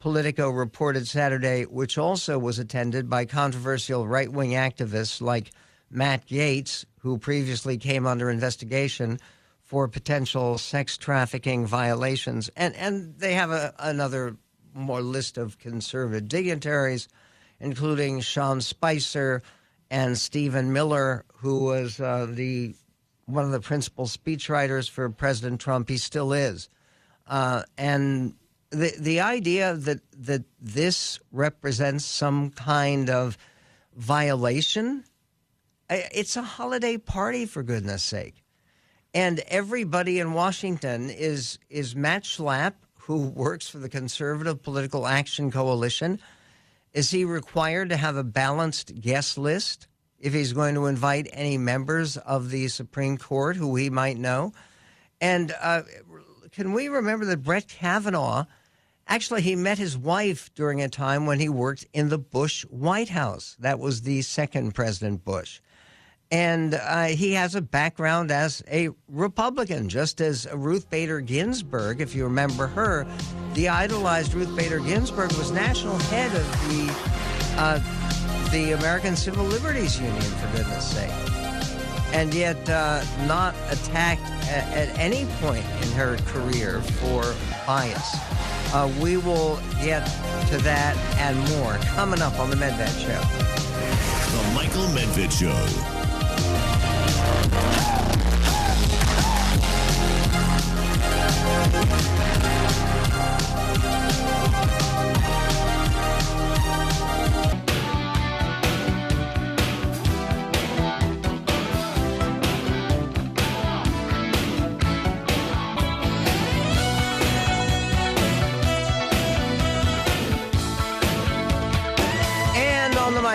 Politico 0.00 0.50
reported 0.50 1.08
Saturday, 1.08 1.62
which 1.64 1.96
also 1.96 2.38
was 2.38 2.58
attended 2.58 3.08
by 3.08 3.24
controversial 3.24 4.06
right 4.06 4.30
wing 4.30 4.50
activists 4.50 5.20
like 5.20 5.52
Matt 5.90 6.26
Gaetz, 6.26 6.84
who 6.98 7.18
previously 7.18 7.78
came 7.78 8.06
under 8.06 8.30
investigation 8.30 9.18
for 9.62 9.88
potential 9.88 10.58
sex 10.58 10.96
trafficking 10.96 11.66
violations. 11.66 12.50
And, 12.56 12.74
and 12.76 13.18
they 13.18 13.34
have 13.34 13.50
a, 13.50 13.74
another 13.78 14.36
more 14.74 15.00
list 15.00 15.38
of 15.38 15.58
conservative 15.58 16.28
dignitaries, 16.28 17.08
including 17.58 18.20
Sean 18.20 18.60
Spicer 18.60 19.42
and 19.90 20.18
Stephen 20.18 20.72
Miller, 20.72 21.24
who 21.36 21.64
was 21.64 22.00
uh, 22.00 22.26
the 22.28 22.74
one 23.26 23.44
of 23.44 23.50
the 23.50 23.60
principal 23.60 24.06
speechwriters 24.06 24.88
for 24.88 25.10
President 25.10 25.60
Trump. 25.60 25.88
He 25.88 25.98
still 25.98 26.32
is. 26.32 26.68
Uh, 27.26 27.62
and 27.76 28.34
the 28.70 28.92
the 28.98 29.20
idea 29.20 29.74
that 29.74 30.00
that 30.12 30.44
this 30.60 31.20
represents 31.30 32.04
some 32.04 32.50
kind 32.50 33.10
of 33.10 33.38
violation 33.94 35.04
it's 35.88 36.36
a 36.36 36.42
holiday 36.42 36.96
party 36.96 37.46
for 37.46 37.62
goodness 37.62 38.02
sake 38.02 38.42
and 39.14 39.40
everybody 39.48 40.18
in 40.18 40.32
washington 40.32 41.10
is 41.10 41.58
is 41.70 41.94
matt 41.94 42.24
schlapp 42.24 42.74
who 42.94 43.28
works 43.28 43.68
for 43.68 43.78
the 43.78 43.88
conservative 43.88 44.62
political 44.62 45.06
action 45.06 45.50
coalition 45.50 46.18
is 46.92 47.10
he 47.10 47.24
required 47.24 47.88
to 47.88 47.96
have 47.96 48.16
a 48.16 48.24
balanced 48.24 49.00
guest 49.00 49.38
list 49.38 49.86
if 50.18 50.32
he's 50.32 50.52
going 50.52 50.74
to 50.74 50.86
invite 50.86 51.28
any 51.32 51.58
members 51.58 52.16
of 52.16 52.50
the 52.50 52.68
supreme 52.68 53.16
court 53.16 53.56
who 53.56 53.76
he 53.76 53.90
might 53.90 54.16
know 54.16 54.52
and 55.20 55.54
uh, 55.60 55.82
can 56.52 56.72
we 56.72 56.88
remember 56.88 57.24
that 57.24 57.42
brett 57.42 57.68
kavanaugh 57.68 58.44
Actually, 59.08 59.42
he 59.42 59.54
met 59.54 59.78
his 59.78 59.96
wife 59.96 60.52
during 60.54 60.82
a 60.82 60.88
time 60.88 61.26
when 61.26 61.38
he 61.38 61.48
worked 61.48 61.86
in 61.92 62.08
the 62.08 62.18
Bush 62.18 62.64
White 62.64 63.08
House. 63.08 63.56
That 63.60 63.78
was 63.78 64.02
the 64.02 64.22
second 64.22 64.74
President 64.74 65.24
Bush. 65.24 65.60
And 66.32 66.74
uh, 66.74 67.04
he 67.04 67.34
has 67.34 67.54
a 67.54 67.62
background 67.62 68.32
as 68.32 68.64
a 68.68 68.88
Republican, 69.08 69.88
just 69.88 70.20
as 70.20 70.48
Ruth 70.52 70.90
Bader 70.90 71.20
Ginsburg, 71.20 72.00
if 72.00 72.16
you 72.16 72.24
remember 72.24 72.66
her, 72.66 73.06
the 73.54 73.68
idolized 73.68 74.34
Ruth 74.34 74.54
Bader 74.56 74.80
Ginsburg 74.80 75.32
was 75.34 75.52
national 75.52 75.98
head 75.98 76.34
of 76.34 76.50
the 76.68 76.92
uh, 77.58 77.78
the 78.50 78.72
American 78.72 79.16
Civil 79.16 79.44
Liberties 79.44 80.00
Union, 80.00 80.20
for 80.20 80.56
goodness 80.56 80.90
sake, 80.90 81.10
and 82.12 82.32
yet 82.32 82.68
uh, 82.68 83.04
not 83.26 83.54
attacked 83.70 84.22
at, 84.48 84.68
at 84.72 84.98
any 84.98 85.26
point 85.40 85.64
in 85.82 85.90
her 85.92 86.16
career 86.26 86.80
for 86.80 87.34
bias. 87.66 88.16
Uh, 88.72 88.92
we 89.00 89.16
will 89.16 89.58
get 89.82 90.04
to 90.48 90.58
that 90.58 90.96
and 91.18 91.38
more 91.56 91.74
coming 91.94 92.20
up 92.20 92.38
on 92.38 92.50
The 92.50 92.56
Medved 92.56 92.98
Show. 93.00 93.22
The 94.36 94.54
Michael 94.54 94.86
Medved 94.94 95.32
Show. 95.32 96.06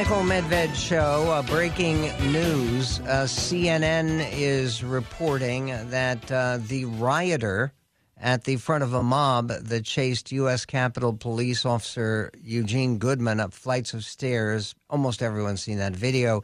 Michael 0.01 0.23
Medved 0.23 0.73
Show. 0.73 1.29
Uh, 1.29 1.43
breaking 1.43 2.01
news. 2.31 2.99
Uh, 3.01 3.27
CNN 3.27 4.27
is 4.33 4.83
reporting 4.83 5.67
that 5.91 6.31
uh, 6.31 6.57
the 6.59 6.85
rioter 6.85 7.71
at 8.17 8.43
the 8.43 8.55
front 8.55 8.83
of 8.83 8.95
a 8.95 9.03
mob 9.03 9.49
that 9.49 9.85
chased 9.85 10.31
U.S. 10.31 10.65
Capitol 10.65 11.13
Police 11.13 11.67
Officer 11.67 12.31
Eugene 12.43 12.97
Goodman 12.97 13.39
up 13.39 13.53
flights 13.53 13.93
of 13.93 14.03
stairs, 14.03 14.73
almost 14.89 15.21
everyone's 15.21 15.61
seen 15.61 15.77
that 15.77 15.95
video. 15.95 16.41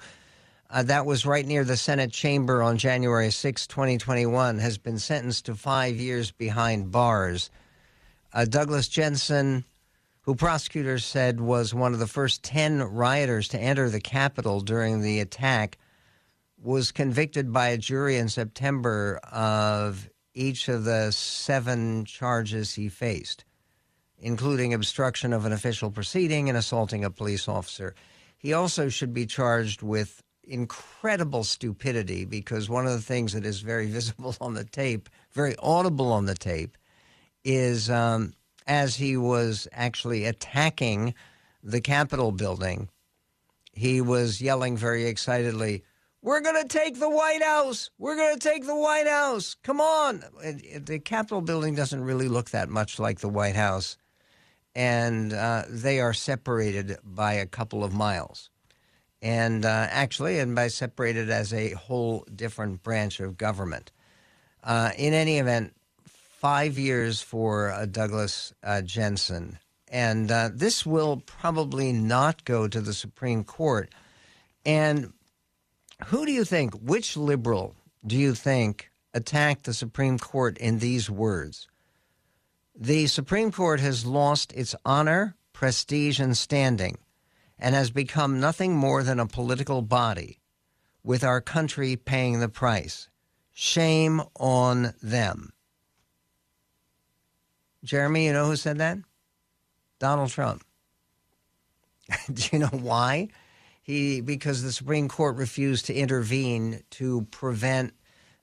Uh, 0.69 0.83
that 0.83 1.07
was 1.07 1.25
right 1.25 1.45
near 1.45 1.63
the 1.63 1.77
Senate 1.77 2.11
chamber 2.11 2.61
on 2.61 2.77
January 2.77 3.31
6, 3.31 3.65
2021, 3.65 4.59
has 4.59 4.77
been 4.77 4.99
sentenced 4.99 5.47
to 5.47 5.55
five 5.55 5.95
years 5.95 6.29
behind 6.29 6.91
bars. 6.91 7.49
Uh, 8.31 8.45
Douglas 8.45 8.87
Jensen 8.87 9.63
who 10.27 10.35
prosecutors 10.35 11.05
said 11.05 11.39
was 11.39 11.73
one 11.73 11.93
of 11.93 11.99
the 11.99 12.05
first 12.05 12.43
10 12.43 12.83
rioters 12.83 13.47
to 13.47 13.57
enter 13.57 13.89
the 13.89 14.01
Capitol 14.01 14.59
during 14.59 14.99
the 14.99 15.21
attack, 15.21 15.77
was 16.61 16.91
convicted 16.91 17.53
by 17.53 17.69
a 17.69 17.77
jury 17.77 18.17
in 18.17 18.27
September 18.27 19.21
of 19.31 20.09
each 20.33 20.67
of 20.67 20.83
the 20.83 21.11
seven 21.13 22.03
charges 22.03 22.73
he 22.73 22.89
faced, 22.89 23.45
including 24.19 24.73
obstruction 24.73 25.31
of 25.31 25.45
an 25.45 25.53
official 25.53 25.89
proceeding 25.89 26.49
and 26.49 26.57
assaulting 26.57 27.05
a 27.05 27.09
police 27.09 27.47
officer. 27.47 27.95
He 28.37 28.51
also 28.51 28.89
should 28.89 29.13
be 29.13 29.25
charged 29.25 29.81
with 29.81 30.21
incredible 30.43 31.45
stupidity 31.45 32.25
because 32.25 32.69
one 32.69 32.85
of 32.85 32.91
the 32.91 33.01
things 33.01 33.31
that 33.31 33.45
is 33.45 33.61
very 33.61 33.85
visible 33.89 34.35
on 34.41 34.55
the 34.55 34.65
tape, 34.65 35.07
very 35.31 35.55
audible 35.59 36.11
on 36.11 36.25
the 36.25 36.35
tape, 36.35 36.77
is 37.45 37.89
um, 37.89 38.33
as 38.67 38.95
he 38.95 39.17
was 39.17 39.67
actually 39.71 40.25
attacking 40.25 41.13
the 41.63 41.81
Capitol 41.81 42.31
building, 42.31 42.89
he 43.73 44.01
was 44.01 44.41
yelling 44.41 44.75
very 44.75 45.05
excitedly, 45.05 45.83
We're 46.21 46.41
going 46.41 46.61
to 46.61 46.67
take 46.67 46.99
the 46.99 47.09
White 47.09 47.43
House! 47.43 47.89
We're 47.97 48.15
going 48.15 48.37
to 48.37 48.49
take 48.49 48.65
the 48.65 48.75
White 48.75 49.07
House! 49.07 49.55
Come 49.63 49.79
on! 49.79 50.23
The 50.41 50.99
Capitol 50.99 51.41
building 51.41 51.75
doesn't 51.75 52.03
really 52.03 52.27
look 52.27 52.49
that 52.51 52.69
much 52.69 52.99
like 52.99 53.19
the 53.19 53.29
White 53.29 53.55
House, 53.55 53.97
and 54.75 55.33
uh, 55.33 55.63
they 55.69 55.99
are 55.99 56.13
separated 56.13 56.97
by 57.03 57.33
a 57.33 57.45
couple 57.45 57.83
of 57.83 57.93
miles. 57.93 58.49
And 59.21 59.65
uh, 59.65 59.87
actually, 59.89 60.39
and 60.39 60.53
by 60.55 60.67
separated 60.67 61.29
as 61.29 61.53
a 61.53 61.71
whole 61.71 62.25
different 62.35 62.83
branch 62.83 63.19
of 63.19 63.37
government. 63.37 63.91
Uh, 64.63 64.91
in 64.97 65.13
any 65.13 65.39
event, 65.39 65.73
five 66.37 66.77
years 66.77 67.21
for 67.21 67.71
uh, 67.71 67.85
Douglas 67.85 68.53
uh, 68.63 68.81
Jensen. 68.81 69.57
And 69.87 70.31
uh, 70.31 70.49
this 70.53 70.85
will 70.85 71.23
probably 71.25 71.91
not 71.91 72.45
go 72.45 72.67
to 72.67 72.79
the 72.79 72.93
Supreme 72.93 73.43
Court. 73.43 73.93
And 74.65 75.13
who 76.07 76.25
do 76.25 76.31
you 76.31 76.43
think, 76.43 76.75
which 76.75 77.17
liberal 77.17 77.73
do 78.05 78.15
you 78.15 78.35
think 78.35 78.91
attacked 79.13 79.63
the 79.63 79.73
Supreme 79.73 80.19
Court 80.19 80.57
in 80.59 80.79
these 80.79 81.09
words? 81.09 81.67
The 82.75 83.07
Supreme 83.07 83.51
Court 83.51 83.79
has 83.79 84.05
lost 84.05 84.53
its 84.53 84.75
honor, 84.85 85.35
prestige, 85.53 86.19
and 86.19 86.37
standing 86.37 86.97
and 87.57 87.73
has 87.73 87.89
become 87.89 88.39
nothing 88.39 88.75
more 88.75 89.01
than 89.01 89.19
a 89.19 89.25
political 89.25 89.81
body, 89.81 90.39
with 91.03 91.23
our 91.23 91.41
country 91.41 91.95
paying 91.95 92.39
the 92.39 92.49
price. 92.49 93.09
Shame 93.53 94.21
on 94.35 94.93
them. 95.01 95.53
Jeremy, 97.87 98.25
you 98.25 98.33
know 98.33 98.45
who 98.47 98.57
said 98.57 98.79
that? 98.79 98.97
Donald 99.97 100.29
Trump. 100.29 100.61
Do 102.33 102.43
you 102.51 102.59
know 102.59 102.67
why? 102.67 103.29
He 103.81 104.19
because 104.19 104.61
the 104.61 104.73
Supreme 104.73 105.07
Court 105.07 105.37
refused 105.37 105.85
to 105.85 105.93
intervene 105.93 106.83
to 106.91 107.25
prevent 107.31 107.93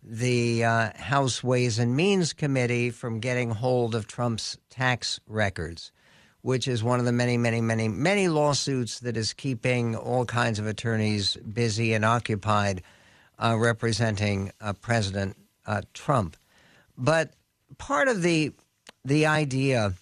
the 0.02 0.64
uh, 0.64 0.90
House 0.96 1.44
Ways 1.44 1.78
and 1.78 1.94
Means 1.94 2.32
Committee 2.32 2.88
from 2.88 3.20
getting 3.20 3.50
hold 3.50 3.94
of 3.94 4.06
Trump's 4.06 4.56
tax 4.70 5.20
records, 5.26 5.92
which 6.40 6.66
is 6.66 6.82
one 6.82 6.98
of 6.98 7.04
the 7.04 7.12
many, 7.12 7.36
many, 7.36 7.60
many, 7.60 7.88
many 7.88 8.28
lawsuits 8.28 9.00
that 9.00 9.14
is 9.14 9.34
keeping 9.34 9.94
all 9.94 10.24
kinds 10.24 10.58
of 10.58 10.66
attorneys 10.66 11.36
busy 11.36 11.92
and 11.92 12.04
occupied 12.04 12.82
uh, 13.38 13.56
representing 13.58 14.52
uh, 14.62 14.72
President 14.72 15.36
uh, 15.66 15.82
Trump. 15.92 16.38
But 16.96 17.34
part 17.76 18.08
of 18.08 18.22
the 18.22 18.52
the 19.04 19.26
idea 19.26 19.94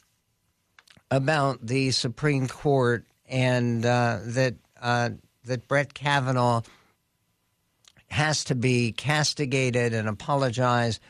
about 1.11 1.67
the 1.67 1.91
Supreme 1.91 2.49
Court 2.49 3.05
and 3.29 3.85
uh, 3.85 4.19
that 4.23 4.55
uh, 4.81 5.11
that 5.45 5.69
Brett 5.69 5.95
Kavanaugh 5.95 6.63
has 8.09 8.45
to 8.45 8.55
be 8.55 8.93
castigated 8.93 9.95
and 9.95 10.09
apologize 10.09 11.01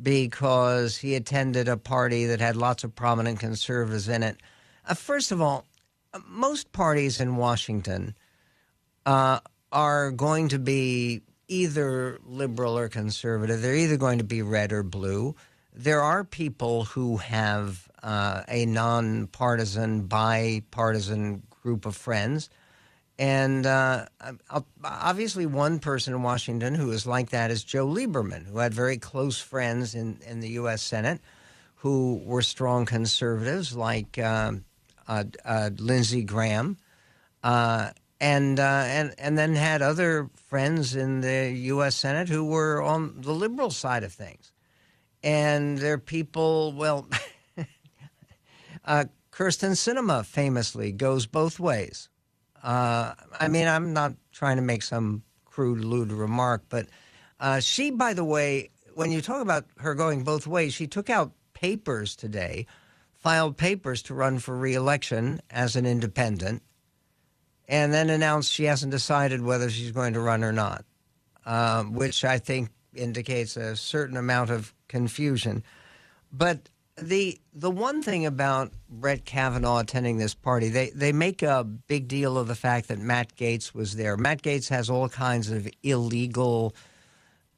because 0.00 0.96
he 0.96 1.14
attended 1.14 1.68
a 1.68 1.76
party 1.76 2.26
that 2.26 2.40
had 2.40 2.56
lots 2.56 2.84
of 2.84 2.94
prominent 2.94 3.38
conservatives 3.38 4.08
in 4.08 4.22
it. 4.22 4.36
Uh, 4.86 4.94
first 4.94 5.30
of 5.30 5.40
all, 5.40 5.66
most 6.26 6.72
parties 6.72 7.20
in 7.20 7.36
Washington 7.36 8.14
uh, 9.06 9.38
are 9.70 10.10
going 10.10 10.48
to 10.48 10.58
be 10.58 11.22
either 11.48 12.18
liberal 12.24 12.76
or 12.78 12.88
conservative. 12.88 13.62
They're 13.62 13.74
either 13.74 13.96
going 13.96 14.18
to 14.18 14.24
be 14.24 14.42
red 14.42 14.72
or 14.72 14.82
blue 14.82 15.34
there 15.74 16.00
are 16.00 16.24
people 16.24 16.84
who 16.84 17.18
have 17.18 17.88
uh, 18.02 18.42
a 18.48 18.66
nonpartisan, 18.66 20.02
bipartisan 20.02 21.42
group 21.62 21.86
of 21.86 21.96
friends. 21.96 22.50
And 23.18 23.66
uh, 23.66 24.06
obviously, 24.82 25.44
one 25.44 25.78
person 25.78 26.14
in 26.14 26.22
Washington 26.22 26.74
who 26.74 26.90
is 26.90 27.06
like 27.06 27.30
that 27.30 27.50
is 27.50 27.62
Joe 27.62 27.86
Lieberman, 27.86 28.46
who 28.46 28.58
had 28.58 28.72
very 28.72 28.96
close 28.96 29.38
friends 29.38 29.94
in, 29.94 30.18
in 30.26 30.40
the 30.40 30.48
U.S. 30.50 30.82
Senate 30.82 31.20
who 31.80 32.20
were 32.24 32.42
strong 32.42 32.84
conservatives, 32.84 33.74
like 33.74 34.18
um, 34.18 34.64
uh, 35.08 35.24
uh, 35.44 35.70
Lindsey 35.78 36.22
Graham, 36.22 36.76
uh, 37.42 37.90
and 38.20 38.60
uh, 38.60 38.84
and 38.86 39.14
and 39.18 39.38
then 39.38 39.54
had 39.54 39.80
other 39.80 40.28
friends 40.34 40.94
in 40.94 41.22
the 41.22 41.50
U.S. 41.50 41.96
Senate 41.96 42.28
who 42.28 42.44
were 42.44 42.82
on 42.82 43.22
the 43.22 43.32
liberal 43.32 43.70
side 43.70 44.04
of 44.04 44.12
things 44.12 44.52
and 45.22 45.78
there 45.78 45.94
are 45.94 45.98
people. 45.98 46.72
Well, 46.72 47.08
uh, 48.84 49.04
Kyrsten 49.32 49.72
Sinema 49.72 50.24
famously 50.24 50.92
goes 50.92 51.26
both 51.26 51.58
ways. 51.58 52.08
Uh, 52.62 53.14
I 53.38 53.48
mean, 53.48 53.66
I'm 53.66 53.92
not 53.92 54.14
trying 54.32 54.56
to 54.56 54.62
make 54.62 54.82
some 54.82 55.22
crude, 55.44 55.84
lewd 55.84 56.12
remark, 56.12 56.64
but 56.68 56.86
uh, 57.38 57.60
she, 57.60 57.90
by 57.90 58.12
the 58.12 58.24
way, 58.24 58.70
when 58.94 59.10
you 59.10 59.22
talk 59.22 59.40
about 59.40 59.64
her 59.78 59.94
going 59.94 60.24
both 60.24 60.46
ways, 60.46 60.74
she 60.74 60.86
took 60.86 61.08
out 61.08 61.32
papers 61.54 62.16
today, 62.16 62.66
filed 63.14 63.56
papers 63.56 64.02
to 64.02 64.14
run 64.14 64.38
for 64.38 64.56
reelection 64.56 65.40
as 65.50 65.76
an 65.76 65.86
independent, 65.86 66.62
and 67.68 67.92
then 67.94 68.10
announced 68.10 68.52
she 68.52 68.64
hasn't 68.64 68.90
decided 68.90 69.40
whether 69.40 69.70
she's 69.70 69.92
going 69.92 70.12
to 70.12 70.20
run 70.20 70.44
or 70.44 70.52
not, 70.52 70.84
um, 71.46 71.92
which 71.94 72.24
I 72.24 72.38
think 72.38 72.70
indicates 72.94 73.56
a 73.56 73.76
certain 73.76 74.16
amount 74.16 74.50
of 74.50 74.74
confusion. 74.88 75.62
But 76.32 76.68
the 76.96 77.40
the 77.54 77.70
one 77.70 78.02
thing 78.02 78.26
about 78.26 78.72
Brett 78.88 79.24
Kavanaugh 79.24 79.78
attending 79.80 80.18
this 80.18 80.34
party, 80.34 80.68
they 80.68 80.90
they 80.90 81.12
make 81.12 81.42
a 81.42 81.64
big 81.64 82.08
deal 82.08 82.38
of 82.38 82.48
the 82.48 82.54
fact 82.54 82.88
that 82.88 82.98
Matt 82.98 83.36
Gaetz 83.36 83.74
was 83.74 83.96
there. 83.96 84.16
Matt 84.16 84.42
Gaetz 84.42 84.68
has 84.68 84.90
all 84.90 85.08
kinds 85.08 85.50
of 85.50 85.68
illegal 85.82 86.74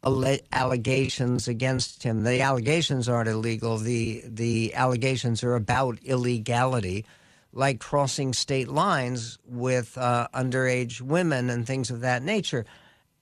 allegations 0.04 1.46
against 1.46 2.02
him. 2.02 2.24
The 2.24 2.40
allegations 2.40 3.08
aren't 3.08 3.28
illegal. 3.28 3.78
The 3.78 4.22
the 4.26 4.74
allegations 4.74 5.42
are 5.42 5.54
about 5.54 5.98
illegality, 6.02 7.04
like 7.52 7.80
crossing 7.80 8.32
state 8.32 8.68
lines 8.68 9.38
with 9.44 9.96
uh, 9.96 10.28
underage 10.34 11.00
women 11.00 11.50
and 11.50 11.66
things 11.66 11.90
of 11.90 12.00
that 12.00 12.22
nature. 12.22 12.64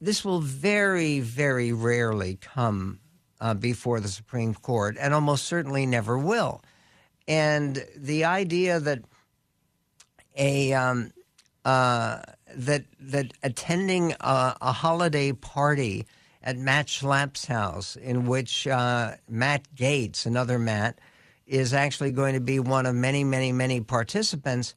This 0.00 0.24
will 0.24 0.40
very, 0.40 1.20
very 1.20 1.72
rarely 1.72 2.38
come 2.40 3.00
uh, 3.40 3.54
before 3.54 4.00
the 4.00 4.08
Supreme 4.08 4.54
Court, 4.54 4.96
and 4.98 5.12
almost 5.12 5.44
certainly 5.44 5.86
never 5.86 6.18
will. 6.18 6.62
And 7.28 7.84
the 7.96 8.24
idea 8.24 8.80
that 8.80 9.04
a 10.36 10.72
um, 10.72 11.12
uh, 11.64 12.22
that 12.56 12.84
that 13.00 13.32
attending 13.42 14.12
a, 14.20 14.56
a, 14.60 14.72
holiday 14.72 15.32
party 15.32 16.06
at 16.42 16.56
Matt 16.56 16.86
Schlapp's 16.86 17.44
house, 17.44 17.96
in 17.96 18.26
which 18.26 18.66
uh, 18.66 19.12
Matt 19.28 19.66
Gaetz, 19.74 20.24
another 20.24 20.58
Matt, 20.58 20.98
is 21.46 21.74
actually 21.74 22.12
going 22.12 22.34
to 22.34 22.40
be 22.40 22.58
one 22.58 22.86
of 22.86 22.94
many, 22.94 23.24
many, 23.24 23.52
many 23.52 23.80
participants, 23.80 24.74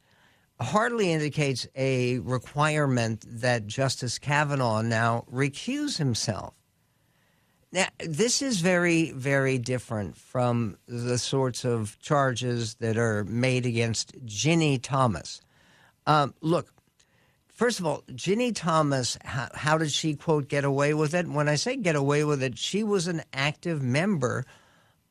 hardly 0.63 1.11
indicates 1.11 1.67
a 1.75 2.19
requirement 2.19 3.25
that 3.27 3.67
Justice 3.67 4.17
Kavanaugh 4.17 4.81
now 4.81 5.25
recuse 5.31 5.97
himself. 5.97 6.53
Now, 7.71 7.87
this 7.99 8.43
is 8.43 8.61
very, 8.61 9.11
very 9.11 9.57
different 9.57 10.15
from 10.15 10.77
the 10.87 11.17
sorts 11.17 11.65
of 11.65 11.97
charges 11.99 12.75
that 12.75 12.97
are 12.97 13.23
made 13.23 13.65
against 13.65 14.13
Ginni 14.25 14.79
Thomas. 14.79 15.41
Um, 16.05 16.35
look, 16.41 16.71
first 17.47 17.79
of 17.79 17.87
all, 17.87 18.03
Ginni 18.11 18.53
Thomas, 18.53 19.17
how, 19.23 19.49
how, 19.55 19.77
did 19.79 19.91
she, 19.91 20.13
quote, 20.13 20.49
get 20.49 20.65
away 20.65 20.93
with 20.93 21.15
it? 21.15 21.27
When 21.27 21.49
I 21.49 21.55
say 21.55 21.75
get 21.75 21.95
away 21.95 22.23
with 22.23 22.43
it, 22.43 22.59
she 22.59 22.83
was 22.83 23.07
an 23.07 23.23
active 23.33 23.81
member 23.81 24.45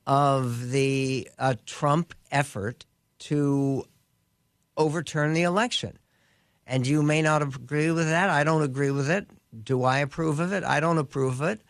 of 0.06 0.70
the 0.70 1.28
uh, 1.38 1.54
Trump 1.66 2.14
effort 2.30 2.86
to 3.20 3.84
overturn 4.76 5.32
the 5.32 5.42
election. 5.42 5.98
And 6.66 6.86
you 6.86 7.02
may 7.02 7.22
not 7.22 7.42
agree 7.42 7.90
with 7.90 8.06
that. 8.06 8.30
I 8.30 8.44
don't 8.44 8.62
agree 8.62 8.90
with 8.90 9.10
it. 9.10 9.28
Do 9.64 9.82
I 9.82 9.98
approve 9.98 10.40
of 10.40 10.52
it? 10.52 10.64
I 10.64 10.80
don't 10.80 10.98
approve 10.98 11.40
of 11.40 11.48
it 11.48 11.62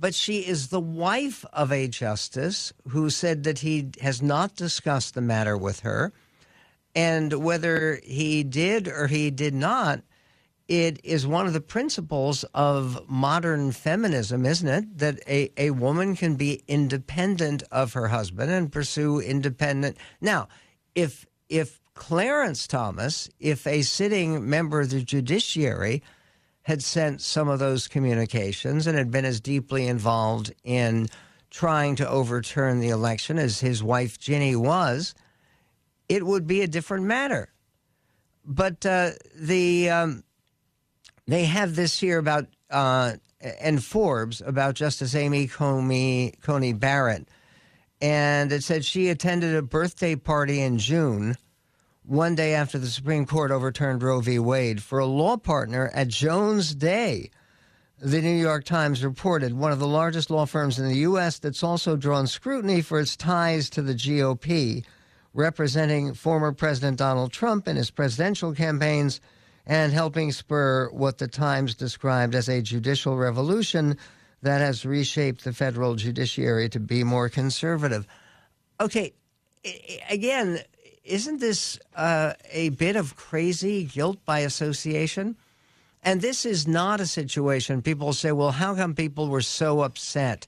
but 0.00 0.14
she 0.14 0.38
is 0.38 0.68
the 0.68 0.80
wife 0.80 1.44
of 1.52 1.70
a 1.70 1.86
justice 1.86 2.72
who 2.88 3.10
said 3.10 3.44
that 3.44 3.58
he 3.58 3.90
has 4.00 4.22
not 4.22 4.56
discussed 4.56 5.14
the 5.14 5.20
matter 5.20 5.58
with 5.58 5.80
her. 5.80 6.12
And 6.94 7.32
whether 7.44 8.00
he 8.02 8.42
did 8.42 8.88
or 8.88 9.08
he 9.08 9.30
did 9.30 9.54
not, 9.54 10.00
it 10.66 11.00
is 11.04 11.26
one 11.26 11.46
of 11.46 11.52
the 11.52 11.60
principles 11.60 12.44
of 12.54 13.08
modern 13.08 13.72
feminism, 13.72 14.46
isn't 14.46 14.68
it? 14.68 14.98
That 14.98 15.20
a, 15.28 15.52
a 15.58 15.70
woman 15.70 16.16
can 16.16 16.36
be 16.36 16.62
independent 16.66 17.62
of 17.70 17.92
her 17.92 18.08
husband 18.08 18.50
and 18.50 18.72
pursue 18.72 19.20
independent. 19.20 19.98
Now, 20.20 20.48
if 20.94 21.26
if 21.48 21.80
Clarence 22.00 22.66
Thomas, 22.66 23.28
if 23.38 23.66
a 23.66 23.82
sitting 23.82 24.48
member 24.48 24.80
of 24.80 24.88
the 24.88 25.02
judiciary 25.02 26.02
had 26.62 26.82
sent 26.82 27.20
some 27.20 27.46
of 27.46 27.58
those 27.58 27.88
communications 27.88 28.86
and 28.86 28.96
had 28.96 29.10
been 29.10 29.26
as 29.26 29.38
deeply 29.38 29.86
involved 29.86 30.50
in 30.64 31.08
trying 31.50 31.96
to 31.96 32.08
overturn 32.08 32.80
the 32.80 32.88
election, 32.88 33.38
as 33.38 33.60
his 33.60 33.82
wife 33.82 34.18
Ginni 34.18 34.56
was, 34.56 35.14
it 36.08 36.24
would 36.24 36.46
be 36.46 36.62
a 36.62 36.66
different 36.66 37.04
matter. 37.04 37.52
But 38.46 38.86
uh, 38.86 39.10
the 39.36 39.90
um, 39.90 40.24
they 41.26 41.44
have 41.44 41.76
this 41.76 42.00
here 42.00 42.18
about 42.18 42.46
uh, 42.70 43.12
and 43.60 43.84
Forbes 43.84 44.40
about 44.40 44.74
Justice 44.74 45.14
Amy 45.14 45.48
Coney, 45.48 46.32
Coney 46.40 46.72
Barrett, 46.72 47.28
and 48.00 48.50
it 48.52 48.64
said 48.64 48.86
she 48.86 49.10
attended 49.10 49.54
a 49.54 49.60
birthday 49.60 50.16
party 50.16 50.62
in 50.62 50.78
June, 50.78 51.36
one 52.10 52.34
day 52.34 52.54
after 52.54 52.76
the 52.76 52.88
Supreme 52.88 53.24
Court 53.24 53.52
overturned 53.52 54.02
Roe 54.02 54.20
v. 54.20 54.38
Wade, 54.38 54.82
for 54.82 54.98
a 54.98 55.06
law 55.06 55.36
partner 55.36 55.90
at 55.94 56.08
Jones 56.08 56.74
Day 56.74 57.30
the 58.02 58.22
New 58.22 58.34
York 58.34 58.64
Times 58.64 59.04
reported, 59.04 59.52
one 59.52 59.72
of 59.72 59.78
the 59.78 59.86
largest 59.86 60.30
law 60.30 60.46
firms 60.46 60.78
in 60.78 60.88
the 60.88 60.96
U.S. 61.00 61.38
that's 61.38 61.62
also 61.62 61.96
drawn 61.96 62.26
scrutiny 62.26 62.80
for 62.80 62.98
its 62.98 63.14
ties 63.14 63.68
to 63.70 63.82
the 63.82 63.92
GOP, 63.92 64.84
representing 65.34 66.14
former 66.14 66.50
President 66.50 66.96
Donald 66.96 67.30
Trump 67.30 67.68
in 67.68 67.76
his 67.76 67.90
presidential 67.90 68.54
campaigns 68.54 69.20
and 69.66 69.92
helping 69.92 70.32
spur 70.32 70.88
what 70.92 71.18
the 71.18 71.28
Times 71.28 71.74
described 71.74 72.34
as 72.34 72.48
a 72.48 72.62
judicial 72.62 73.18
revolution 73.18 73.98
that 74.40 74.62
has 74.62 74.86
reshaped 74.86 75.44
the 75.44 75.52
federal 75.52 75.94
judiciary 75.94 76.70
to 76.70 76.80
be 76.80 77.04
more 77.04 77.28
conservative. 77.28 78.06
Okay, 78.80 79.12
again, 80.08 80.60
isn't 81.10 81.40
this 81.40 81.78
uh, 81.96 82.34
a 82.52 82.68
bit 82.70 82.96
of 82.96 83.16
crazy 83.16 83.84
guilt 83.84 84.24
by 84.24 84.40
association? 84.40 85.36
And 86.02 86.20
this 86.20 86.46
is 86.46 86.66
not 86.66 87.00
a 87.00 87.06
situation 87.06 87.82
people 87.82 88.12
say, 88.12 88.32
well, 88.32 88.52
how 88.52 88.74
come 88.74 88.94
people 88.94 89.28
were 89.28 89.42
so 89.42 89.82
upset 89.82 90.46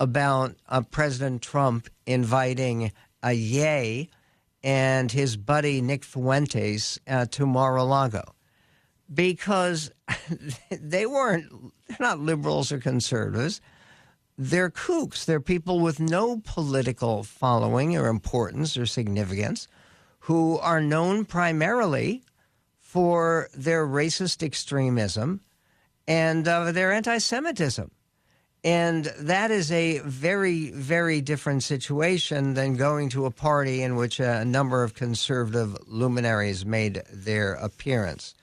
about 0.00 0.56
uh, 0.68 0.82
President 0.82 1.40
Trump 1.40 1.88
inviting 2.06 2.92
a 3.22 3.32
Ye 3.32 4.10
and 4.62 5.10
his 5.10 5.36
buddy 5.36 5.80
Nick 5.80 6.04
Fuentes 6.04 6.98
uh, 7.06 7.26
to 7.26 7.46
Mar 7.46 7.76
a 7.76 7.84
Lago? 7.84 8.34
Because 9.12 9.90
they 10.70 11.06
weren't, 11.06 11.50
they're 11.86 11.96
not 12.00 12.18
liberals 12.18 12.72
or 12.72 12.78
conservatives. 12.78 13.60
They're 14.36 14.70
kooks. 14.70 15.24
They're 15.24 15.40
people 15.40 15.78
with 15.78 16.00
no 16.00 16.42
political 16.44 17.22
following 17.22 17.96
or 17.96 18.08
importance 18.08 18.76
or 18.76 18.84
significance 18.84 19.68
who 20.24 20.58
are 20.58 20.80
known 20.80 21.22
primarily 21.24 22.22
for 22.80 23.50
their 23.54 23.86
racist 23.86 24.42
extremism 24.42 25.40
and 26.08 26.48
uh, 26.48 26.72
their 26.72 26.92
anti 26.92 27.18
Semitism. 27.18 27.90
And 28.62 29.04
that 29.18 29.50
is 29.50 29.70
a 29.70 29.98
very, 29.98 30.70
very 30.70 31.20
different 31.20 31.62
situation 31.62 32.54
than 32.54 32.76
going 32.76 33.10
to 33.10 33.26
a 33.26 33.30
party 33.30 33.82
in 33.82 33.96
which 33.96 34.18
a 34.18 34.46
number 34.46 34.82
of 34.82 34.94
conservative 34.94 35.76
luminaries 35.86 36.64
made 36.64 37.02
their 37.12 37.54
appearance. 37.54 38.34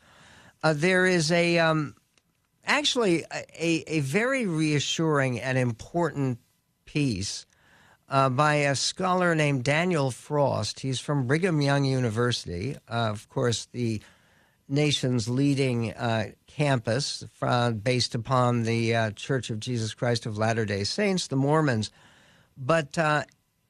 Uh, 0.62 0.74
there 0.74 1.08
is 1.08 1.32
a 1.32 1.58
um, 1.58 1.96
actually 2.63 3.26
a, 3.32 3.84
a 3.88 4.02
very 4.02 4.46
reassuring 4.46 5.39
and 5.39 5.58
important 5.58 6.38
piece 6.86 7.48
uh, 8.12 8.30
by 8.30 8.56
a 8.56 8.76
scholar 8.76 9.34
named 9.34 9.63
Daniel 9.63 10.12
Frost. 10.12 10.82
He's 10.82 11.00
from 11.00 11.28
Brigham 11.28 11.62
Young 11.62 11.86
University. 11.86 12.76
Uh, 12.89 13.10
of 13.10 13.30
course, 13.30 13.67
the 13.71 14.02
nation's 14.67 15.30
leading 15.30 15.93
uh, 15.93 16.32
campus 16.45 17.24
based 17.82 18.13
upon 18.13 18.63
the 18.63 18.95
uh, 18.95 19.12
Church 19.12 19.50
of 19.50 19.62
Jesus 19.62 19.93
Christ 19.93 20.26
of 20.26 20.38
Latter 20.38 20.65
day 20.65 20.84
Saints, 20.84 21.28
the 21.28 21.38
Mormons. 21.38 21.89
But 22.58 22.97
uh, 22.97 23.24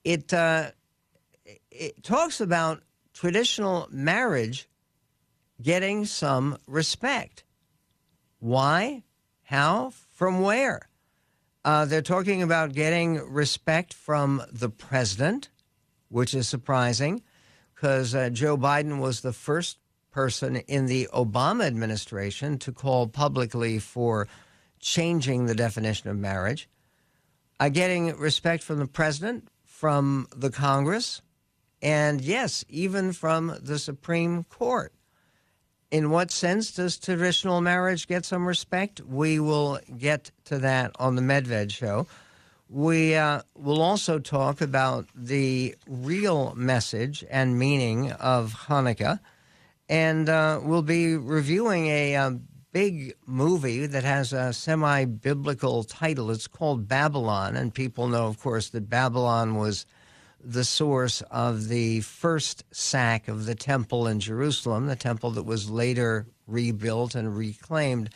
it, 0.04 0.34
uh, 0.34 0.72
it 1.70 2.04
talks 2.04 2.42
about 2.42 2.82
traditional 3.14 3.88
marriage 3.92 4.68
getting 5.62 6.06
some 6.06 6.58
respect. 6.66 7.44
Why? 8.40 9.04
How? 9.44 9.92
From 10.16 10.42
where? 10.42 10.88
Uh, 11.64 11.86
they're 11.86 12.02
talking 12.02 12.42
about 12.42 12.74
getting 12.74 13.18
respect 13.18 13.94
from 13.94 14.42
the 14.52 14.70
president, 14.70 15.50
which 16.10 16.34
is 16.34 16.48
surprising 16.48 17.22
because 17.76 18.14
Joe 18.32 18.58
Biden 18.58 19.00
was 19.00 19.22
the 19.22 19.34
first 19.34 19.78
person 20.12 20.58
in 20.58 20.88
the 20.88 21.08
Obama 21.14 21.66
administration 21.66 22.58
to 22.60 22.72
call 22.72 23.08
publicly 23.08 23.80
for 23.80 24.28
changing 24.80 25.46
the 25.46 25.56
definition 25.56 26.10
of 26.10 26.18
marriage, 26.18 26.68
uh, 27.60 27.70
getting 27.70 28.16
respect 28.18 28.64
from 28.64 28.80
the 28.80 28.88
president, 28.88 29.48
from 29.64 30.28
the 30.36 30.50
Congress, 30.50 31.22
and 31.82 32.22
yes, 32.22 32.66
even 32.70 33.14
from 33.14 33.56
the 33.62 33.80
Supreme 33.80 34.44
Court. 34.46 34.94
In 35.92 36.10
what 36.10 36.32
sense 36.32 36.72
does 36.72 36.98
traditional 36.98 37.62
marriage 37.62 38.08
get 38.08 38.26
some 38.26 38.48
respect? 38.48 39.02
We 39.02 39.40
will 39.40 39.80
get 39.98 40.32
to 40.46 40.58
that 40.60 40.92
on 40.98 41.16
the 41.16 41.22
Medved 41.22 41.72
show. 41.72 42.08
We 42.70 43.16
uh, 43.16 43.42
will 43.56 43.82
also 43.82 44.18
talk 44.18 44.62
about 44.62 45.08
the 45.14 45.76
real 45.86 46.56
message 46.56 47.26
and 47.30 47.60
meaning 47.60 48.14
of 48.14 48.54
Hanukkah 48.68 49.20
and 49.92 50.30
uh, 50.30 50.62
we'll 50.64 50.84
be 50.84 51.18
reviewing 51.18 51.88
a, 51.88 52.14
a, 52.14 52.16
um, 52.16 52.48
big 52.72 53.14
movie 53.26 53.86
that 53.86 54.06
has 54.06 54.32
a 54.32 54.54
semi 54.54 55.04
biblical 55.04 55.84
title. 55.84 56.32
It's 56.32 56.48
called 56.48 56.88
Babylon, 56.88 57.58
and 57.58 57.74
people 57.74 58.08
know, 58.08 58.28
of 58.28 58.40
course, 58.40 58.70
that 58.70 58.90
Babylon 58.90 59.56
was 59.56 59.86
the 60.44 60.64
source 60.64 61.22
of 61.32 61.68
the 61.68 62.02
first 62.02 62.64
sack 62.72 63.28
of 63.28 63.46
the 63.46 63.56
temple 63.56 64.08
in 64.08 64.20
Jerusalem, 64.20 64.88
the 64.88 64.96
temple 64.96 65.32
that 65.32 65.44
was 65.44 65.70
later 65.70 66.28
rebuilt 66.48 67.16
and 67.16 67.36
reclaimed 67.36 68.10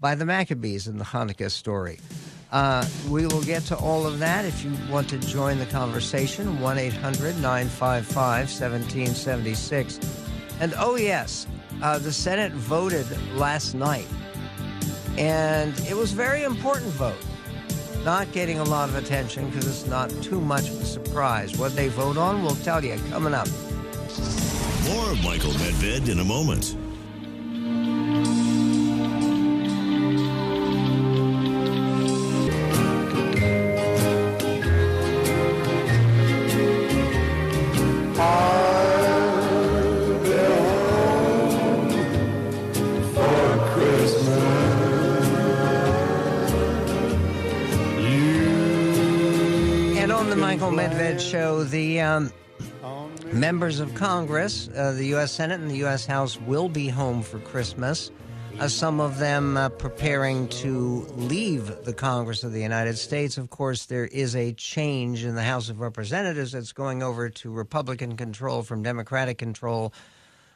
by 0.00 0.14
the 0.14 0.24
Maccabees 0.24 0.86
in 0.86 0.98
the 0.98 1.04
Hanukkah 1.04 1.50
story. 1.50 1.98
Uh, 2.52 2.86
we 3.08 3.26
will 3.26 3.42
get 3.42 3.62
to 3.62 3.76
all 3.76 4.06
of 4.06 4.18
that 4.18 4.44
if 4.44 4.64
you 4.64 4.72
want 4.90 5.08
to 5.08 5.18
join 5.18 5.58
the 5.58 5.66
conversation. 5.66 6.60
1 6.60 6.78
800 6.78 7.34
955 7.36 8.16
1776. 8.48 10.00
And 10.60 10.74
oh, 10.78 10.96
yes, 10.96 11.46
uh, 11.82 11.98
the 11.98 12.12
Senate 12.12 12.52
voted 12.52 13.06
last 13.34 13.74
night. 13.74 14.06
And 15.18 15.78
it 15.80 15.96
was 15.96 16.12
a 16.12 16.16
very 16.16 16.44
important 16.44 16.92
vote. 16.92 17.16
Not 18.06 18.30
getting 18.30 18.60
a 18.60 18.62
lot 18.62 18.88
of 18.88 18.94
attention 18.94 19.46
because 19.46 19.66
it's 19.66 19.84
not 19.88 20.10
too 20.22 20.40
much 20.40 20.68
of 20.68 20.80
a 20.80 20.84
surprise. 20.84 21.58
What 21.58 21.74
they 21.74 21.88
vote 21.88 22.16
on, 22.16 22.40
we'll 22.40 22.54
tell 22.54 22.84
you 22.84 22.96
coming 23.10 23.34
up. 23.34 23.48
More 24.84 25.10
of 25.10 25.20
Michael 25.24 25.50
Medved 25.50 26.08
in 26.08 26.20
a 26.20 26.24
moment. 26.24 26.76
Show, 51.26 51.64
the 51.64 52.00
um, 52.00 52.32
members 53.32 53.80
of 53.80 53.92
Congress, 53.96 54.68
uh, 54.68 54.92
the 54.92 55.06
U.S. 55.06 55.32
Senate 55.32 55.60
and 55.60 55.68
the 55.68 55.78
U.S. 55.78 56.06
House, 56.06 56.40
will 56.40 56.68
be 56.68 56.88
home 56.88 57.20
for 57.20 57.40
Christmas. 57.40 58.12
Uh, 58.60 58.68
some 58.68 59.00
of 59.00 59.18
them 59.18 59.56
uh, 59.56 59.68
preparing 59.68 60.46
to 60.48 61.04
leave 61.16 61.84
the 61.84 61.92
Congress 61.92 62.44
of 62.44 62.52
the 62.52 62.62
United 62.62 62.96
States. 62.96 63.38
Of 63.38 63.50
course, 63.50 63.86
there 63.86 64.04
is 64.06 64.36
a 64.36 64.52
change 64.52 65.24
in 65.24 65.34
the 65.34 65.42
House 65.42 65.68
of 65.68 65.80
Representatives 65.80 66.52
that's 66.52 66.72
going 66.72 67.02
over 67.02 67.28
to 67.28 67.50
Republican 67.50 68.16
control 68.16 68.62
from 68.62 68.84
Democratic 68.84 69.36
control. 69.36 69.92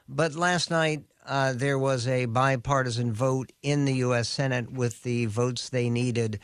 But 0.09 0.37
last 0.37 0.71
night, 0.71 1.03
uh, 1.27 1.53
there 1.53 1.81
was 1.81 2.07
a 2.07 2.27
bipartisan 2.27 3.13
vote 3.13 3.51
in 3.61 3.87
the 3.87 3.95
U.S. 3.95 4.29
Senate 4.29 4.71
with 4.71 5.03
the 5.03 5.27
votes 5.27 5.69
they 5.69 5.91
needed 5.91 6.39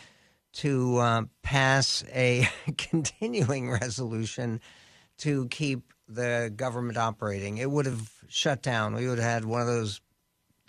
to 0.56 0.96
uh, 0.96 1.22
pass 1.42 2.02
a 2.14 2.48
continuing 2.78 3.70
resolution 3.70 4.60
to 5.18 5.46
keep 5.48 5.92
the 6.08 6.52
government 6.54 6.96
operating. 6.96 7.58
It 7.58 7.70
would 7.70 7.84
have 7.84 8.10
shut 8.28 8.62
down. 8.62 8.94
We 8.94 9.06
would 9.08 9.18
have 9.18 9.30
had 9.30 9.44
one 9.44 9.60
of 9.60 9.66
those 9.66 10.00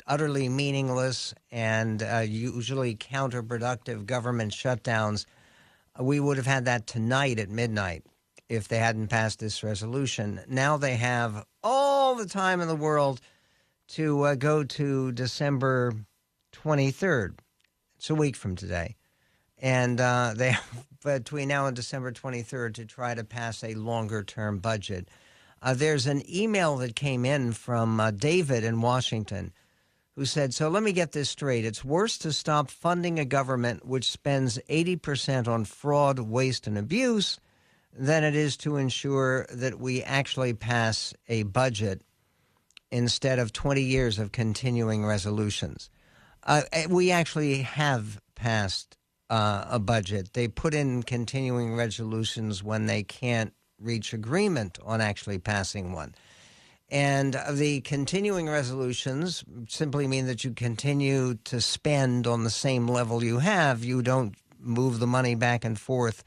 utterly 0.06 0.50
meaningless 0.50 1.34
and 1.52 2.04
uh, 2.04 2.24
usually 2.28 2.96
counterproductive 2.96 4.06
government 4.06 4.52
shutdowns. 4.52 5.26
We 6.00 6.20
would 6.20 6.38
have 6.38 6.46
had 6.46 6.66
that 6.66 6.86
tonight 6.86 7.40
at 7.40 7.50
midnight 7.50 8.04
if 8.50 8.68
they 8.68 8.80
hadn't 8.80 9.08
passed 9.08 9.40
this 9.40 9.64
resolution. 9.64 10.42
Now 10.50 10.78
they 10.78 10.96
have 10.96 11.46
all 11.64 12.16
the 12.16 12.28
time 12.28 12.60
in 12.60 12.68
the 12.68 12.76
world 12.76 13.22
to 13.90 14.22
uh, 14.24 14.36
go 14.36 14.64
to 14.66 15.14
December 15.14 15.94
23rd. 16.54 17.36
It's 17.98 18.10
a 18.10 18.16
week 18.16 18.36
from 18.36 18.56
today 18.56 18.97
and 19.60 20.00
uh, 20.00 20.34
they 20.38 20.52
have 20.52 20.84
between 21.04 21.48
now 21.48 21.68
and 21.68 21.76
December 21.76 22.12
23rd 22.12 22.74
to 22.76 22.86
try 22.86 23.14
to 23.14 23.24
pass 23.24 23.64
a 23.64 23.76
longer 23.76 24.24
term 24.24 24.60
budget. 24.60 25.08
Uh, 25.62 25.74
there's 25.74 26.06
an 26.06 26.22
email 26.30 26.78
that 26.78 26.96
came 26.96 27.26
in 27.26 27.54
from 27.54 28.00
uh, 28.00 28.12
David 28.12 28.64
in 28.64 28.82
Washington 28.82 29.54
who 30.16 30.26
said, 30.26 30.54
So 30.54 30.70
let 30.70 30.84
me 30.84 30.92
get 30.92 31.12
this 31.12 31.30
straight. 31.30 31.66
It's 31.66 31.86
worse 31.86 32.18
to 32.20 32.34
stop 32.34 32.70
funding 32.70 33.20
a 33.20 33.26
government 33.26 33.86
which 33.86 34.12
spends 34.12 34.60
80% 34.70 35.48
on 35.48 35.66
fraud, 35.66 36.20
waste, 36.20 36.68
and 36.68 36.78
abuse 36.78 37.40
than 37.94 38.24
it 38.24 38.36
is 38.36 38.58
to 38.58 38.78
ensure 38.78 39.48
that 39.52 39.80
we 39.80 40.04
actually 40.04 40.54
pass 40.54 41.14
a 41.28 41.44
budget 41.44 42.02
instead 42.92 43.40
of 43.40 43.54
20 43.54 43.82
years 43.82 44.20
of 44.20 44.32
continuing 44.32 45.06
resolutions. 45.06 45.90
Uh, 46.44 46.62
eh, 46.72 46.86
we 46.90 47.12
actually 47.12 47.62
have 47.62 48.20
passed 48.36 48.97
uh, 49.30 49.66
a 49.70 49.80
budget. 49.80 50.34
They 50.34 50.48
put 50.48 50.74
in 50.74 51.04
continuing 51.04 51.76
resolutions 51.76 52.64
when 52.64 52.86
they 52.86 53.04
can't 53.04 53.54
reach 53.80 54.14
agreement 54.14 54.80
on 54.86 55.02
actually 55.02 55.40
passing 55.40 55.92
one. 55.92 56.16
And 56.90 57.38
the 57.52 57.82
continuing 57.82 58.48
resolutions 58.48 59.44
simply 59.68 60.08
mean 60.08 60.28
that 60.28 60.44
you 60.44 60.52
continue 60.52 61.36
to 61.46 61.60
spend 61.60 62.26
on 62.26 62.44
the 62.44 62.50
same 62.50 62.88
level 62.88 63.24
you 63.24 63.40
have. 63.40 63.84
You 63.84 64.02
don't 64.02 64.36
move 64.60 65.00
the 65.00 65.08
money 65.08 65.36
back 65.36 65.66
and 65.66 65.78
forth 65.78 66.24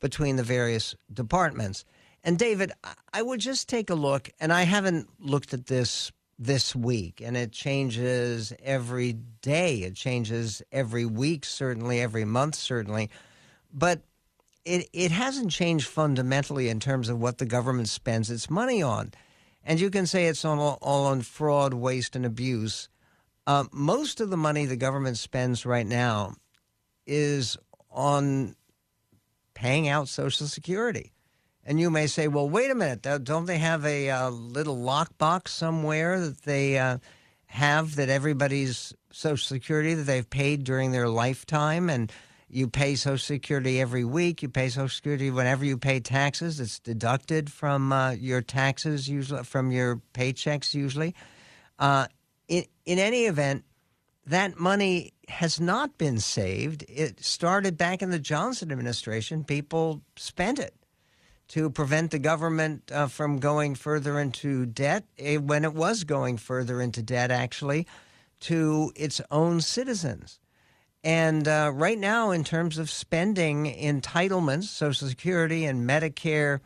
between 0.00 0.36
the 0.36 0.42
various 0.42 0.94
departments. 1.12 1.84
And 2.24 2.38
David, 2.38 2.72
I 3.12 3.22
would 3.22 3.40
just 3.40 3.68
take 3.68 3.90
a 3.90 3.94
look, 3.94 4.30
and 4.40 4.52
I 4.52 4.62
haven't 4.62 5.08
looked 5.20 5.54
at 5.54 5.66
this 5.66 6.10
this 6.38 6.74
week, 6.74 7.20
and 7.24 7.36
it 7.36 7.50
changes 7.52 8.52
every 8.62 9.14
day. 9.42 9.78
It 9.78 9.94
changes 9.94 10.62
every 10.70 11.04
week, 11.04 11.44
certainly, 11.44 12.00
every 12.00 12.24
month, 12.24 12.54
certainly. 12.54 13.10
But 13.72 14.02
it, 14.64 14.88
it 14.92 15.10
hasn't 15.10 15.50
changed 15.50 15.88
fundamentally 15.88 16.68
in 16.68 16.78
terms 16.78 17.08
of 17.08 17.20
what 17.20 17.38
the 17.38 17.46
government 17.46 17.88
spends 17.88 18.30
its 18.30 18.48
money 18.48 18.82
on. 18.82 19.12
And 19.64 19.80
you 19.80 19.90
can 19.90 20.06
say 20.06 20.26
it's 20.26 20.44
on, 20.44 20.58
all, 20.58 20.78
all 20.80 21.06
on 21.06 21.22
fraud, 21.22 21.74
waste, 21.74 22.14
and 22.14 22.24
abuse. 22.24 22.88
Uh, 23.46 23.64
most 23.72 24.20
of 24.20 24.30
the 24.30 24.36
money 24.36 24.64
the 24.64 24.76
government 24.76 25.18
spends 25.18 25.66
right 25.66 25.86
now 25.86 26.34
is 27.06 27.56
on 27.90 28.54
paying 29.54 29.88
out 29.88 30.08
Social 30.08 30.46
Security. 30.46 31.12
And 31.68 31.78
you 31.78 31.90
may 31.90 32.06
say, 32.06 32.28
well, 32.28 32.48
wait 32.48 32.70
a 32.70 32.74
minute, 32.74 33.02
don't 33.24 33.44
they 33.44 33.58
have 33.58 33.84
a 33.84 34.08
uh, 34.08 34.30
little 34.30 34.78
lockbox 34.78 35.48
somewhere 35.48 36.18
that 36.18 36.40
they 36.44 36.78
uh, 36.78 36.96
have 37.44 37.96
that 37.96 38.08
everybody's 38.08 38.94
Social 39.12 39.44
Security 39.44 39.92
that 39.92 40.04
they've 40.04 40.30
paid 40.30 40.64
during 40.64 40.92
their 40.92 41.10
lifetime? 41.10 41.90
And 41.90 42.10
you 42.48 42.68
pay 42.68 42.94
Social 42.94 43.18
Security 43.18 43.82
every 43.82 44.02
week. 44.02 44.40
You 44.40 44.48
pay 44.48 44.70
Social 44.70 44.88
Security 44.88 45.30
whenever 45.30 45.62
you 45.62 45.76
pay 45.76 46.00
taxes. 46.00 46.58
It's 46.58 46.78
deducted 46.78 47.52
from 47.52 47.92
uh, 47.92 48.12
your 48.12 48.40
taxes, 48.40 49.06
usually 49.06 49.44
from 49.44 49.70
your 49.70 50.00
paychecks, 50.14 50.72
usually. 50.72 51.14
Uh, 51.78 52.06
in, 52.48 52.64
in 52.86 52.98
any 52.98 53.26
event, 53.26 53.66
that 54.24 54.58
money 54.58 55.12
has 55.28 55.60
not 55.60 55.98
been 55.98 56.18
saved. 56.18 56.86
It 56.88 57.22
started 57.22 57.76
back 57.76 58.00
in 58.00 58.08
the 58.08 58.18
Johnson 58.18 58.72
administration. 58.72 59.44
People 59.44 60.00
spent 60.16 60.58
it 60.58 60.72
to 61.48 61.70
prevent 61.70 62.10
the 62.10 62.18
government 62.18 62.90
uh, 62.92 63.06
from 63.06 63.38
going 63.38 63.74
further 63.74 64.18
into 64.18 64.66
debt 64.66 65.04
eh, 65.18 65.36
when 65.36 65.64
it 65.64 65.74
was 65.74 66.04
going 66.04 66.36
further 66.36 66.80
into 66.80 67.02
debt, 67.02 67.30
actually, 67.30 67.86
to 68.40 68.92
its 68.94 69.20
own 69.30 69.60
citizens. 69.60 70.40
And 71.02 71.48
uh, 71.48 71.70
right 71.74 71.98
now, 71.98 72.30
in 72.32 72.44
terms 72.44 72.76
of 72.76 72.90
spending 72.90 73.64
entitlements, 73.64 74.64
Social 74.64 75.08
Security 75.08 75.64
and 75.64 75.88
Medicare 75.88 76.60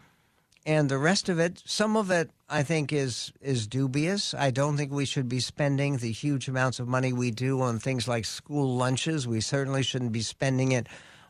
and 0.65 0.89
the 0.89 0.99
rest 0.99 1.29
of 1.29 1.39
it, 1.39 1.63
some 1.65 1.97
of 1.97 2.11
it 2.11 2.31
I 2.49 2.63
think 2.63 2.93
is 2.93 3.33
is 3.41 3.67
dubious. 3.67 4.35
I 4.35 4.51
don't 4.51 4.77
think 4.77 4.93
we 4.93 5.05
should 5.05 5.29
be 5.29 5.41
spending 5.41 5.97
the 5.97 6.13
huge 6.13 6.49
amounts 6.49 6.81
of 6.81 6.89
money 6.89 7.13
we 7.13 7.31
do 7.31 7.61
on 7.61 7.79
things 7.79 8.07
like 8.07 8.25
school 8.25 8.77
lunches. 8.77 9.27
We 9.27 9.41
certainly 9.41 9.83
shouldn't 9.83 10.13
be 10.13 10.23
spending 10.23 10.73
it 10.73 10.87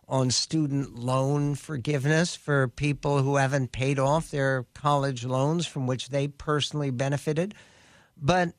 on 0.09 0.31
student 0.31 0.99
loan 0.99 1.55
forgiveness 1.55 2.37
for 2.37 2.69
people 2.69 3.23
who 3.23 3.37
haven't 3.37 3.73
paid 3.73 3.99
off 3.99 4.31
their 4.31 4.67
college 4.75 5.25
loans 5.25 5.67
from 5.67 5.87
which 5.87 6.09
they 6.09 6.29
personally 6.29 6.91
benefited. 6.91 7.55
But 8.17 8.53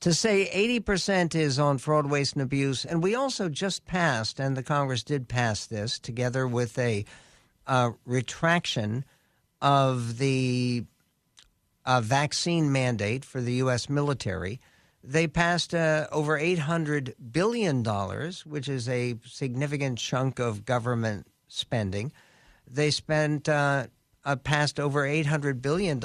to 0.00 0.14
say 0.14 0.48
80% 0.80 1.34
is 1.34 1.58
on 1.58 1.78
fraud, 1.78 2.06
waste, 2.06 2.32
and 2.34 2.42
abuse, 2.42 2.84
and 2.84 3.02
we 3.02 3.14
also 3.14 3.48
just 3.48 3.84
passed, 3.84 4.40
and 4.40 4.56
the 4.56 4.62
Congress 4.62 5.02
did 5.02 5.28
pass 5.28 5.66
this 5.66 5.98
together 5.98 6.46
with 6.46 6.78
a 6.78 7.04
uh, 7.66 7.90
retraction 8.06 9.04
of 9.60 10.16
the 10.18 10.84
uh, 11.84 12.00
vaccine 12.00 12.72
mandate 12.72 13.24
for 13.24 13.40
the 13.40 13.54
U.S. 13.54 13.88
military. 13.88 14.60
They 15.02 15.26
passed 15.26 15.74
uh, 15.74 16.06
over 16.12 16.38
$800 16.38 17.14
billion, 17.32 17.82
which 18.44 18.68
is 18.68 18.88
a 18.88 19.16
significant 19.24 19.98
chunk 19.98 20.38
of 20.38 20.64
government 20.64 21.26
spending. 21.48 22.12
They 22.70 22.90
spent 22.90 23.48
uh, 23.48 23.86
uh 24.24 24.36
passed 24.36 24.78
over 24.78 25.02
$800 25.02 25.62
billion 25.62 26.00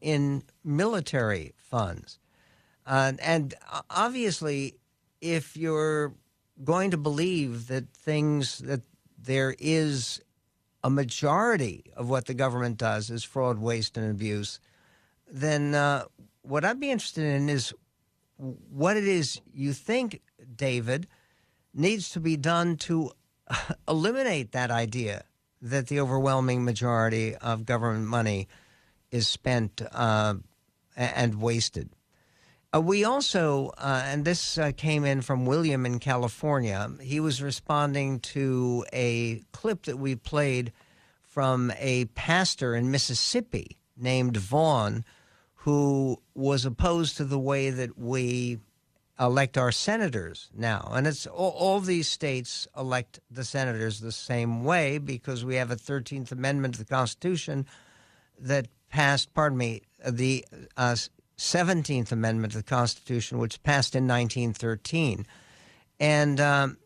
in 0.00 0.42
military 0.64 1.52
funds. 1.56 2.18
Uh, 2.86 3.12
and 3.20 3.54
obviously, 3.90 4.76
if 5.20 5.56
you're 5.56 6.14
going 6.64 6.92
to 6.92 6.96
believe 6.96 7.66
that 7.66 7.92
things 7.92 8.58
that 8.58 8.82
there 9.20 9.54
is 9.58 10.20
a 10.82 10.90
majority 10.90 11.84
of 11.96 12.08
what 12.08 12.26
the 12.26 12.34
government 12.34 12.78
does 12.78 13.10
is 13.10 13.24
fraud, 13.24 13.58
waste, 13.58 13.96
and 13.96 14.10
abuse, 14.10 14.60
then 15.30 15.74
uh, 15.74 16.04
what 16.42 16.64
I'd 16.64 16.80
be 16.80 16.90
interested 16.90 17.24
in 17.24 17.48
is 17.48 17.74
what 18.38 18.96
it 18.96 19.04
is 19.04 19.40
you 19.52 19.72
think, 19.72 20.22
David, 20.54 21.06
needs 21.74 22.10
to 22.10 22.20
be 22.20 22.36
done 22.36 22.76
to 22.76 23.12
eliminate 23.88 24.52
that 24.52 24.70
idea 24.70 25.24
that 25.60 25.88
the 25.88 26.00
overwhelming 26.00 26.64
majority 26.64 27.34
of 27.36 27.66
government 27.66 28.06
money 28.06 28.48
is 29.10 29.26
spent 29.26 29.82
uh, 29.92 30.34
and 30.96 31.40
wasted. 31.40 31.90
Uh, 32.74 32.80
we 32.80 33.02
also, 33.02 33.72
uh, 33.78 34.02
and 34.04 34.24
this 34.24 34.58
uh, 34.58 34.70
came 34.76 35.04
in 35.04 35.22
from 35.22 35.46
William 35.46 35.86
in 35.86 35.98
California, 35.98 36.90
he 37.00 37.18
was 37.18 37.42
responding 37.42 38.20
to 38.20 38.84
a 38.92 39.42
clip 39.52 39.84
that 39.84 39.98
we 39.98 40.14
played 40.14 40.72
from 41.22 41.72
a 41.78 42.04
pastor 42.14 42.74
in 42.74 42.90
Mississippi 42.90 43.78
named 43.96 44.36
Vaughn, 44.36 45.04
who 45.62 46.20
was 46.34 46.64
opposed 46.64 47.16
to 47.16 47.24
the 47.24 47.38
way 47.38 47.70
that 47.70 47.98
we 47.98 48.58
elect 49.18 49.58
our 49.58 49.72
senators 49.72 50.48
now. 50.54 50.90
And 50.92 51.06
it's 51.06 51.26
all, 51.26 51.50
all, 51.50 51.80
these 51.80 52.08
states 52.08 52.68
elect 52.76 53.18
the 53.30 53.44
senators 53.44 53.98
the 53.98 54.12
same 54.12 54.62
way 54.62 54.98
because 54.98 55.44
we 55.44 55.56
have 55.56 55.72
a 55.72 55.76
13th 55.76 56.30
Amendment 56.30 56.74
to 56.74 56.80
the 56.80 56.86
Constitution 56.86 57.66
that 58.38 58.68
passed, 58.88 59.34
pardon 59.34 59.58
me, 59.58 59.82
the 60.08 60.44
uh, 60.76 60.94
17th 61.36 62.12
Amendment 62.12 62.52
to 62.52 62.58
the 62.58 62.64
Constitution, 62.64 63.38
which 63.38 63.62
passed 63.64 63.96
in 63.96 64.06
1913. 64.06 65.26
And 65.98 66.40
um, 66.40 66.78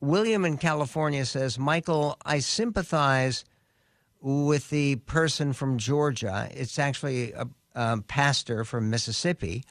William 0.00 0.44
in 0.44 0.58
California 0.58 1.24
says, 1.24 1.60
Michael, 1.60 2.16
I 2.24 2.40
sympathize 2.40 3.44
with 4.20 4.70
the 4.70 4.96
person 4.96 5.52
from 5.52 5.78
Georgia. 5.78 6.48
It's 6.52 6.78
actually 6.78 7.32
a, 7.32 7.46
a 7.78 8.02
pastor 8.02 8.64
from 8.64 8.90
Mississippi. 8.90 9.64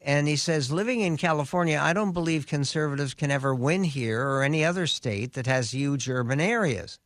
And 0.00 0.26
he 0.26 0.36
says, 0.36 0.72
living 0.72 1.00
in 1.00 1.16
California, 1.16 1.78
I 1.80 1.92
don't 1.92 2.12
believe 2.12 2.46
conservatives 2.46 3.14
can 3.14 3.30
ever 3.30 3.54
win 3.54 3.84
here 3.84 4.26
or 4.26 4.42
any 4.42 4.64
other 4.64 4.86
state 4.86 5.34
that 5.34 5.46
has 5.46 5.72
huge 5.72 6.08
urban 6.08 6.40
areas. 6.40 6.98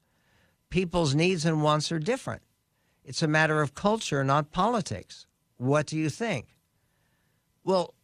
People's 0.70 1.14
needs 1.14 1.44
and 1.44 1.62
wants 1.62 1.92
are 1.92 1.98
different. 1.98 2.42
It's 3.04 3.22
a 3.22 3.28
matter 3.28 3.60
of 3.60 3.74
culture, 3.74 4.24
not 4.24 4.50
politics. 4.50 5.26
What 5.58 5.86
do 5.86 5.98
you 5.98 6.08
think? 6.08 6.56
Well, 7.64 7.94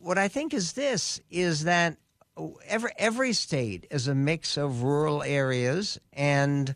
what 0.00 0.18
I 0.18 0.28
think 0.28 0.52
is 0.52 0.72
this 0.72 1.20
is 1.30 1.64
that 1.64 1.96
every 2.66 2.90
every 2.98 3.32
state 3.32 3.86
is 3.90 4.06
a 4.06 4.14
mix 4.14 4.56
of 4.56 4.82
rural 4.82 5.22
areas 5.22 5.98
and 6.12 6.74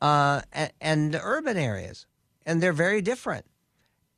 uh, 0.00 0.42
and 0.80 1.18
urban 1.20 1.56
areas, 1.56 2.06
and 2.44 2.62
they're 2.62 2.72
very 2.72 3.02
different. 3.02 3.46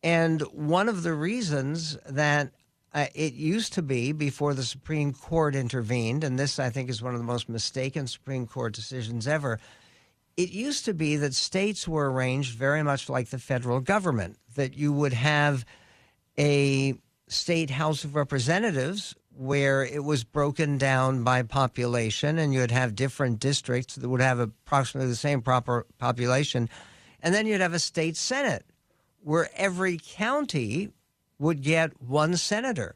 And 0.03 0.41
one 0.53 0.89
of 0.89 1.03
the 1.03 1.13
reasons 1.13 1.97
that 2.09 2.53
uh, 2.93 3.07
it 3.15 3.35
used 3.35 3.75
to 3.75 3.83
be 3.83 4.13
before 4.13 4.55
the 4.55 4.65
Supreme 4.65 5.13
Court 5.13 5.55
intervened, 5.55 6.25
and 6.25 6.39
this 6.39 6.59
I 6.59 6.71
think 6.71 6.91
is 6.91 7.03
one 7.03 7.15
of 7.15 7.21
the 7.21 7.27
most 7.27 7.49
mistaken 7.49 8.07
Supreme 8.07 8.47
Court 8.47 8.73
decisions 8.73 9.29
ever. 9.29 9.61
It 10.37 10.51
used 10.51 10.87
to 10.87 10.95
be 10.95 11.17
that 11.17 11.35
states 11.35 11.87
were 11.87 12.11
arranged 12.11 12.57
very 12.57 12.83
much 12.83 13.09
like 13.09 13.29
the 13.29 13.39
federal 13.39 13.81
government, 13.81 14.39
that 14.57 14.77
you 14.77 14.93
would 14.93 15.13
have 15.13 15.65
a 16.39 16.95
state 17.29 17.71
House 17.71 18.05
of 18.05 18.17
Representatives 18.17 19.15
where 19.37 19.85
it 19.85 20.03
was 20.03 20.25
broken 20.25 20.77
down 20.77 21.23
by 21.23 21.43
population, 21.43 22.39
and 22.39 22.53
you'd 22.53 22.71
have 22.71 22.95
different 22.95 23.39
districts 23.39 23.95
that 23.95 24.09
would 24.09 24.21
have 24.21 24.41
approximately 24.41 25.09
the 25.09 25.17
same 25.17 25.41
proper 25.43 25.87
population, 25.99 26.69
and 27.23 27.35
then 27.35 27.47
you'd 27.47 27.61
have 27.61 27.75
a 27.75 27.79
state 27.79 28.17
senate 28.17 28.65
where 29.23 29.51
every 29.57 29.99
county 30.03 30.91
would 31.39 31.63
get 31.63 32.01
one 32.03 32.37
senator. 32.37 32.95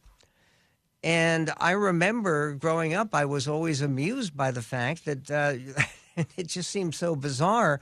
And 1.03 1.53
I 1.59 1.73
remember 1.73 2.55
growing 2.55 2.95
up, 2.95 3.15
I 3.15 3.27
was 3.27 3.47
always 3.47 3.83
amused 3.83 4.37
by 4.37 4.51
the 4.51 4.63
fact 4.63 5.05
that 5.05 5.31
uh, 5.31 5.55
it 6.37 6.47
just 6.47 6.71
seemed 6.71 6.95
so 6.95 7.15
bizarre. 7.15 7.81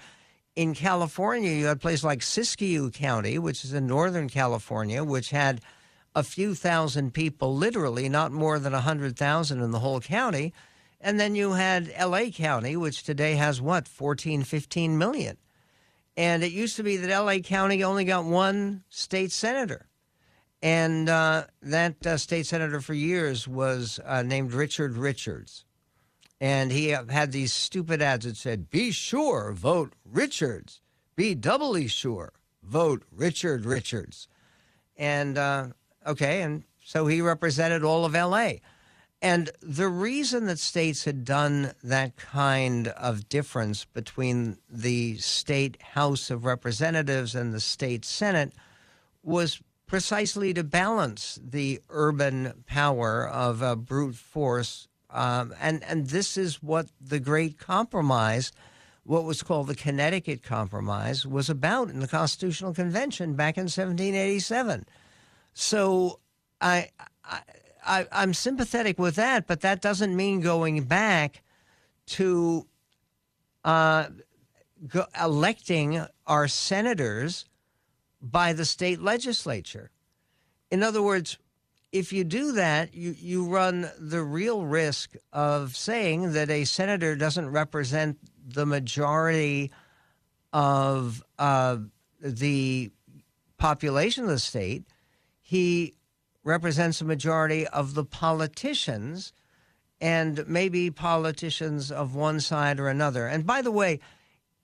In 0.55 0.74
California, 0.74 1.53
you 1.53 1.66
had 1.66 1.76
a 1.76 1.80
place 1.80 2.05
like 2.05 2.20
Siskiyou 2.20 2.93
County, 2.93 3.38
which 3.38 3.64
is 3.64 3.72
in 3.72 3.86
Northern 3.86 4.28
California, 4.28 5.03
which 5.03 5.30
had 5.30 5.61
a 6.14 6.22
few 6.22 6.55
thousand 6.55 7.14
people, 7.14 7.57
literally 7.57 8.09
not 8.09 8.32
more 8.32 8.59
than 8.59 8.72
100,000 8.72 9.62
in 9.62 9.70
the 9.70 9.78
whole 9.78 10.01
county. 10.01 10.53
And 11.01 11.18
then 11.18 11.34
you 11.34 11.53
had 11.53 11.93
LA 11.99 12.26
County, 12.26 12.76
which 12.76 13.03
today 13.03 13.34
has 13.34 13.61
what, 13.61 13.88
14, 13.88 14.43
15 14.43 14.99
million. 14.99 15.36
And 16.16 16.42
it 16.42 16.52
used 16.52 16.76
to 16.76 16.82
be 16.82 16.96
that 16.98 17.24
LA 17.24 17.38
County 17.38 17.82
only 17.84 18.04
got 18.04 18.24
one 18.24 18.84
state 18.88 19.32
senator. 19.32 19.86
And 20.62 21.08
uh, 21.08 21.44
that 21.62 22.06
uh, 22.06 22.16
state 22.16 22.46
senator 22.46 22.80
for 22.80 22.94
years 22.94 23.48
was 23.48 23.98
uh, 24.04 24.22
named 24.22 24.52
Richard 24.52 24.96
Richards. 24.96 25.64
And 26.40 26.72
he 26.72 26.88
had 26.88 27.32
these 27.32 27.52
stupid 27.52 28.02
ads 28.02 28.24
that 28.24 28.36
said, 28.36 28.68
Be 28.68 28.90
sure, 28.90 29.52
vote 29.52 29.94
Richards. 30.04 30.80
Be 31.14 31.34
doubly 31.34 31.88
sure, 31.88 32.32
vote 32.62 33.04
Richard 33.12 33.64
Richards. 33.64 34.28
And 34.96 35.38
uh, 35.38 35.68
okay, 36.06 36.42
and 36.42 36.64
so 36.84 37.06
he 37.06 37.20
represented 37.20 37.84
all 37.84 38.04
of 38.04 38.14
LA. 38.14 38.54
And 39.23 39.51
the 39.61 39.87
reason 39.87 40.47
that 40.47 40.59
states 40.59 41.05
had 41.05 41.25
done 41.25 41.75
that 41.85 42.16
kind 42.16 42.89
of 42.89 43.29
difference 43.29 43.85
between 43.85 44.59
the 44.68 45.16
state 45.18 45.81
House 45.81 46.29
of 46.29 46.45
Representatives 46.45 47.37
and 47.37 47.55
the 47.55 47.61
state 47.61 48.05
Senate 48.05 48.53
was 49.23 49.62
precisely 49.87 50.53
to 50.55 50.64
balance 50.64 51.39
the 51.41 51.81
urban 51.89 52.64
power 52.66 53.29
of 53.29 53.62
a 53.62 53.77
brute 53.77 54.16
force. 54.16 54.89
Um, 55.09 55.55
and, 55.61 55.85
and 55.85 56.09
this 56.09 56.37
is 56.37 56.61
what 56.61 56.89
the 57.01 57.20
Great 57.20 57.59
Compromise, 57.59 58.51
what 59.05 59.23
was 59.23 59.45
called 59.45 59.68
the 59.68 59.77
Connecticut 59.77 60.43
Compromise, 60.43 61.25
was 61.25 61.49
about 61.49 61.91
in 61.91 62.01
the 62.01 62.09
Constitutional 62.09 62.75
Convention 62.75 63.35
back 63.35 63.57
in 63.57 63.64
1787. 63.64 64.85
So 65.55 66.18
I, 66.61 66.89
I 67.25 67.43
I, 67.85 68.07
am 68.12 68.35
sympathetic 68.35 68.99
with 68.99 69.16
that, 69.16 69.47
but 69.47 69.61
that 69.61 69.80
doesn't 69.80 70.14
mean 70.14 70.41
going 70.41 70.85
back 70.85 71.43
to 72.07 72.66
uh, 73.64 74.07
go, 74.87 75.07
electing 75.20 76.05
our 76.26 76.49
senators 76.49 77.47
by 78.20 78.53
the 78.53 78.64
state 78.64 79.01
legislature. 79.01 79.91
In 80.70 80.83
other 80.83 81.03
words, 81.03 81.39
if 81.91 82.12
you 82.12 82.24
do 82.24 82.53
that, 82.53 82.95
you, 82.95 83.14
you 83.18 83.45
run 83.47 83.91
the 83.99 84.22
real 84.22 84.64
risk 84.64 85.14
of 85.33 85.76
saying 85.76 86.33
that 86.33 86.49
a 86.49 86.64
senator 86.64 87.14
doesn't 87.14 87.51
represent 87.51 88.18
the 88.47 88.64
majority 88.64 89.70
of 90.53 91.22
uh, 91.39 91.76
the 92.20 92.91
population 93.59 94.24
of 94.24 94.30
the 94.30 94.39
state. 94.39 94.85
He 95.41 95.95
represents 96.45 97.01
a 97.01 97.05
majority 97.05 97.66
of 97.68 97.95
the 97.95 98.05
politicians 98.05 99.32
and 100.01 100.45
maybe 100.49 100.90
politicians 100.90 101.93
of 101.93 102.14
one 102.14 102.40
side 102.40 102.80
or 102.80 102.88
another. 102.88 103.26
And 103.26 103.47
by 103.47 103.62
the 103.62 103.70
way, 103.70 104.01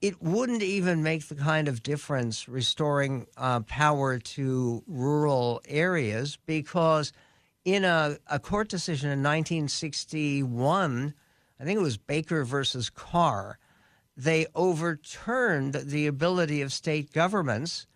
it 0.00 0.20
wouldn't 0.22 0.62
even 0.62 1.02
make 1.02 1.28
the 1.28 1.34
kind 1.34 1.68
of 1.68 1.82
difference 1.82 2.48
restoring 2.48 3.26
uh, 3.36 3.60
power 3.60 4.18
to 4.18 4.82
rural 4.86 5.60
areas 5.66 6.38
because 6.46 7.12
in 7.64 7.84
a, 7.84 8.16
a 8.28 8.38
court 8.38 8.68
decision 8.68 9.10
in 9.10 9.18
1961, 9.20 11.14
I 11.60 11.64
think 11.64 11.78
it 11.78 11.82
was 11.82 11.96
Baker 11.96 12.44
versus 12.44 12.90
Carr, 12.90 13.58
they 14.16 14.46
overturned 14.54 15.74
the 15.74 16.06
ability 16.06 16.62
of 16.62 16.72
state 16.72 17.12
governments 17.12 17.86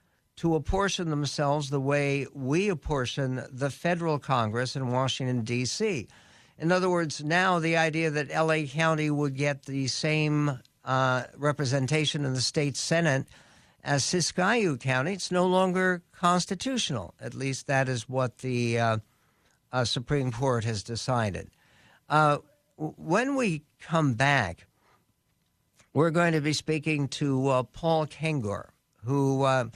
to 0.42 0.56
apportion 0.56 1.08
themselves 1.08 1.70
the 1.70 1.78
way 1.78 2.26
we 2.34 2.68
apportion 2.68 3.44
the 3.52 3.70
federal 3.70 4.18
Congress 4.18 4.74
in 4.74 4.90
Washington, 4.90 5.42
D.C. 5.42 6.08
In 6.58 6.72
other 6.72 6.90
words, 6.90 7.22
now 7.22 7.60
the 7.60 7.76
idea 7.76 8.10
that 8.10 8.28
LA 8.28 8.66
County 8.66 9.08
would 9.08 9.36
get 9.36 9.66
the 9.66 9.86
same 9.86 10.58
uh, 10.84 11.22
representation 11.36 12.24
in 12.24 12.32
the 12.32 12.40
state 12.40 12.76
Senate 12.76 13.28
as 13.84 14.02
Siskiyou 14.02 14.80
County, 14.80 15.12
it's 15.12 15.30
no 15.30 15.46
longer 15.46 16.02
constitutional. 16.10 17.14
At 17.20 17.34
least 17.34 17.68
that 17.68 17.88
is 17.88 18.08
what 18.08 18.38
the 18.38 18.80
uh, 18.80 18.98
uh, 19.70 19.84
Supreme 19.84 20.32
Court 20.32 20.64
has 20.64 20.82
decided. 20.82 21.50
Uh, 22.08 22.38
when 22.76 23.36
we 23.36 23.62
come 23.80 24.14
back, 24.14 24.66
we're 25.94 26.10
going 26.10 26.32
to 26.32 26.40
be 26.40 26.52
speaking 26.52 27.06
to 27.06 27.46
uh, 27.46 27.62
Paul 27.62 28.08
Kengor, 28.08 28.70
who 29.04 29.44
uh, 29.44 29.66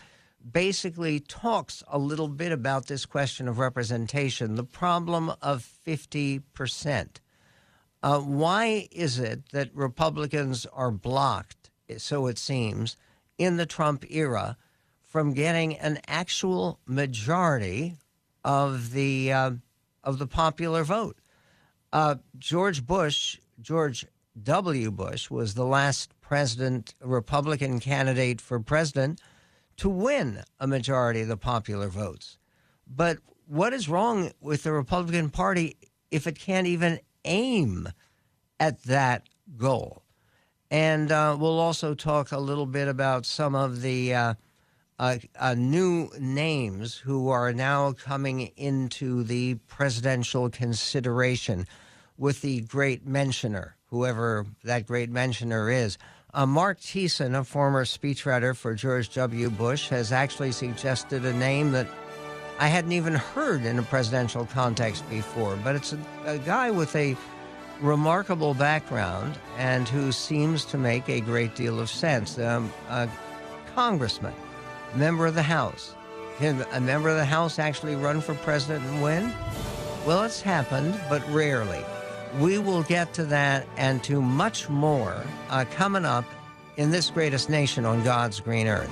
basically 0.53 1.21
talks 1.21 1.83
a 1.89 1.99
little 1.99 2.29
bit 2.29 2.53
about 2.53 2.87
this 2.87 3.07
question 3.07 3.49
of 3.49 3.59
representation, 3.59 4.55
the 4.55 4.65
problem 4.65 5.33
of 5.43 5.69
50%. 5.87 7.09
Uh, 8.03 8.21
why 8.21 8.89
is 8.93 9.19
it 9.19 9.51
that 9.53 9.75
Republicans 9.75 10.67
are 10.67 10.91
blocked, 10.91 11.71
so 11.97 12.27
it 12.27 12.39
seems, 12.39 12.97
in 13.39 13.57
the 13.57 13.67
Trump 13.67 14.05
era 14.11 14.57
from 15.03 15.33
getting 15.33 15.77
an 15.79 15.99
actual 16.07 16.79
majority 16.87 17.97
of 18.45 18.93
the 18.93 19.33
uh, 19.33 19.51
of 20.05 20.19
the 20.19 20.27
popular 20.27 20.85
vote? 20.85 21.17
Uh, 21.93 22.17
George 22.39 22.87
Bush, 22.87 23.39
George 23.61 24.07
W. 24.41 24.91
Bush, 24.91 25.31
was 25.31 25.55
the 25.55 25.65
last 25.65 26.13
president, 26.21 26.95
Republican 27.01 27.81
candidate 27.81 28.41
for 28.41 28.61
president 28.61 29.21
to 29.79 29.89
win 29.89 30.43
a 30.59 30.67
majority 30.67 31.21
of 31.21 31.29
the 31.29 31.37
popular 31.37 31.89
votes. 31.89 32.39
But 32.87 33.19
what 33.47 33.73
is 33.73 33.89
wrong 33.89 34.33
with 34.41 34.63
the 34.63 34.73
Republican 34.73 35.31
Party 35.31 35.77
if 36.11 36.27
it 36.27 36.39
can't 36.39 36.67
even 36.67 37.01
aim 37.25 37.89
at 38.59 38.83
that 38.85 39.29
goal? 39.57 40.03
And 40.71 41.13
uh, 41.13 41.37
we'll 41.39 41.61
also 41.61 41.95
talk 41.95 42.33
a 42.33 42.39
little 42.39 42.67
bit 42.67 42.89
about 42.89 43.25
some 43.25 43.55
of 43.55 43.83
the 43.83 44.15
uh, 44.15 44.35
uh, 44.99 45.19
uh 45.39 45.55
new 45.55 46.11
names 46.19 46.97
who 46.97 47.29
are 47.29 47.53
now 47.53 47.93
coming 47.93 48.51
into 48.57 49.23
the 49.23 49.57
presidential 49.69 50.51
consideration 50.51 51.67
with 52.17 52.41
the 52.41 52.63
great 52.63 53.07
mentioner, 53.07 53.77
whoever 53.91 54.47
that 54.65 54.87
great 54.87 55.11
mentioner 55.11 55.71
is. 55.71 55.99
Uh, 56.35 56.45
Mark 56.45 56.81
Thiessen, 56.81 57.39
a 57.39 57.45
former 57.45 57.85
speechwriter 57.85 58.55
for 58.55 58.75
George 58.75 59.15
W. 59.15 59.49
Bush, 59.49 59.89
has 59.89 60.13
actually 60.13 60.53
suggested 60.53 61.25
a 61.25 61.33
name 61.33 61.73
that 61.73 61.87
I 62.59 62.69
hadn't 62.69 62.93
even 62.93 63.15
heard 63.15 63.65
in 63.65 63.79
a 63.79 63.83
presidential 63.83 64.47
context 64.47 65.09
before, 65.09 65.57
but 65.63 65.77
it's 65.77 65.93
a, 65.93 65.99
a 66.25 66.39
guy 66.39 66.71
with 66.71 66.95
a 66.97 67.17
remarkable 67.81 68.55
background 68.55 69.39
and 69.59 69.89
who 69.89 70.11
seems 70.11 70.65
to 70.67 70.79
make 70.79 71.09
a 71.09 71.21
great 71.21 71.55
deal 71.55 71.79
of 71.79 71.91
sense. 71.91 72.39
Um, 72.39 72.73
a 72.89 73.09
congressman, 73.75 74.35
member 74.95 75.27
of 75.27 75.35
the 75.35 75.43
House. 75.43 75.95
Can 76.39 76.67
a 76.73 76.81
member 76.81 77.09
of 77.09 77.17
the 77.17 77.25
House 77.25 77.59
actually 77.59 77.95
run 77.95 78.21
for 78.21 78.35
president 78.35 78.85
and 78.87 79.03
win? 79.03 79.33
Well, 80.07 80.25
it's 80.25 80.41
happened, 80.41 80.99
but 81.09 81.27
rarely. 81.31 81.85
We 82.39 82.59
will 82.59 82.83
get 82.83 83.15
to 83.15 83.25
that 83.25 83.67
and 83.77 84.03
to 84.05 84.21
much 84.21 84.69
more 84.69 85.25
uh, 85.49 85.65
coming 85.71 86.05
up 86.05 86.25
in 86.77 86.91
this 86.91 87.11
greatest 87.11 87.49
nation 87.49 87.85
on 87.87 88.03
God's 88.05 88.41
green 88.41 88.69
earth. 88.69 88.91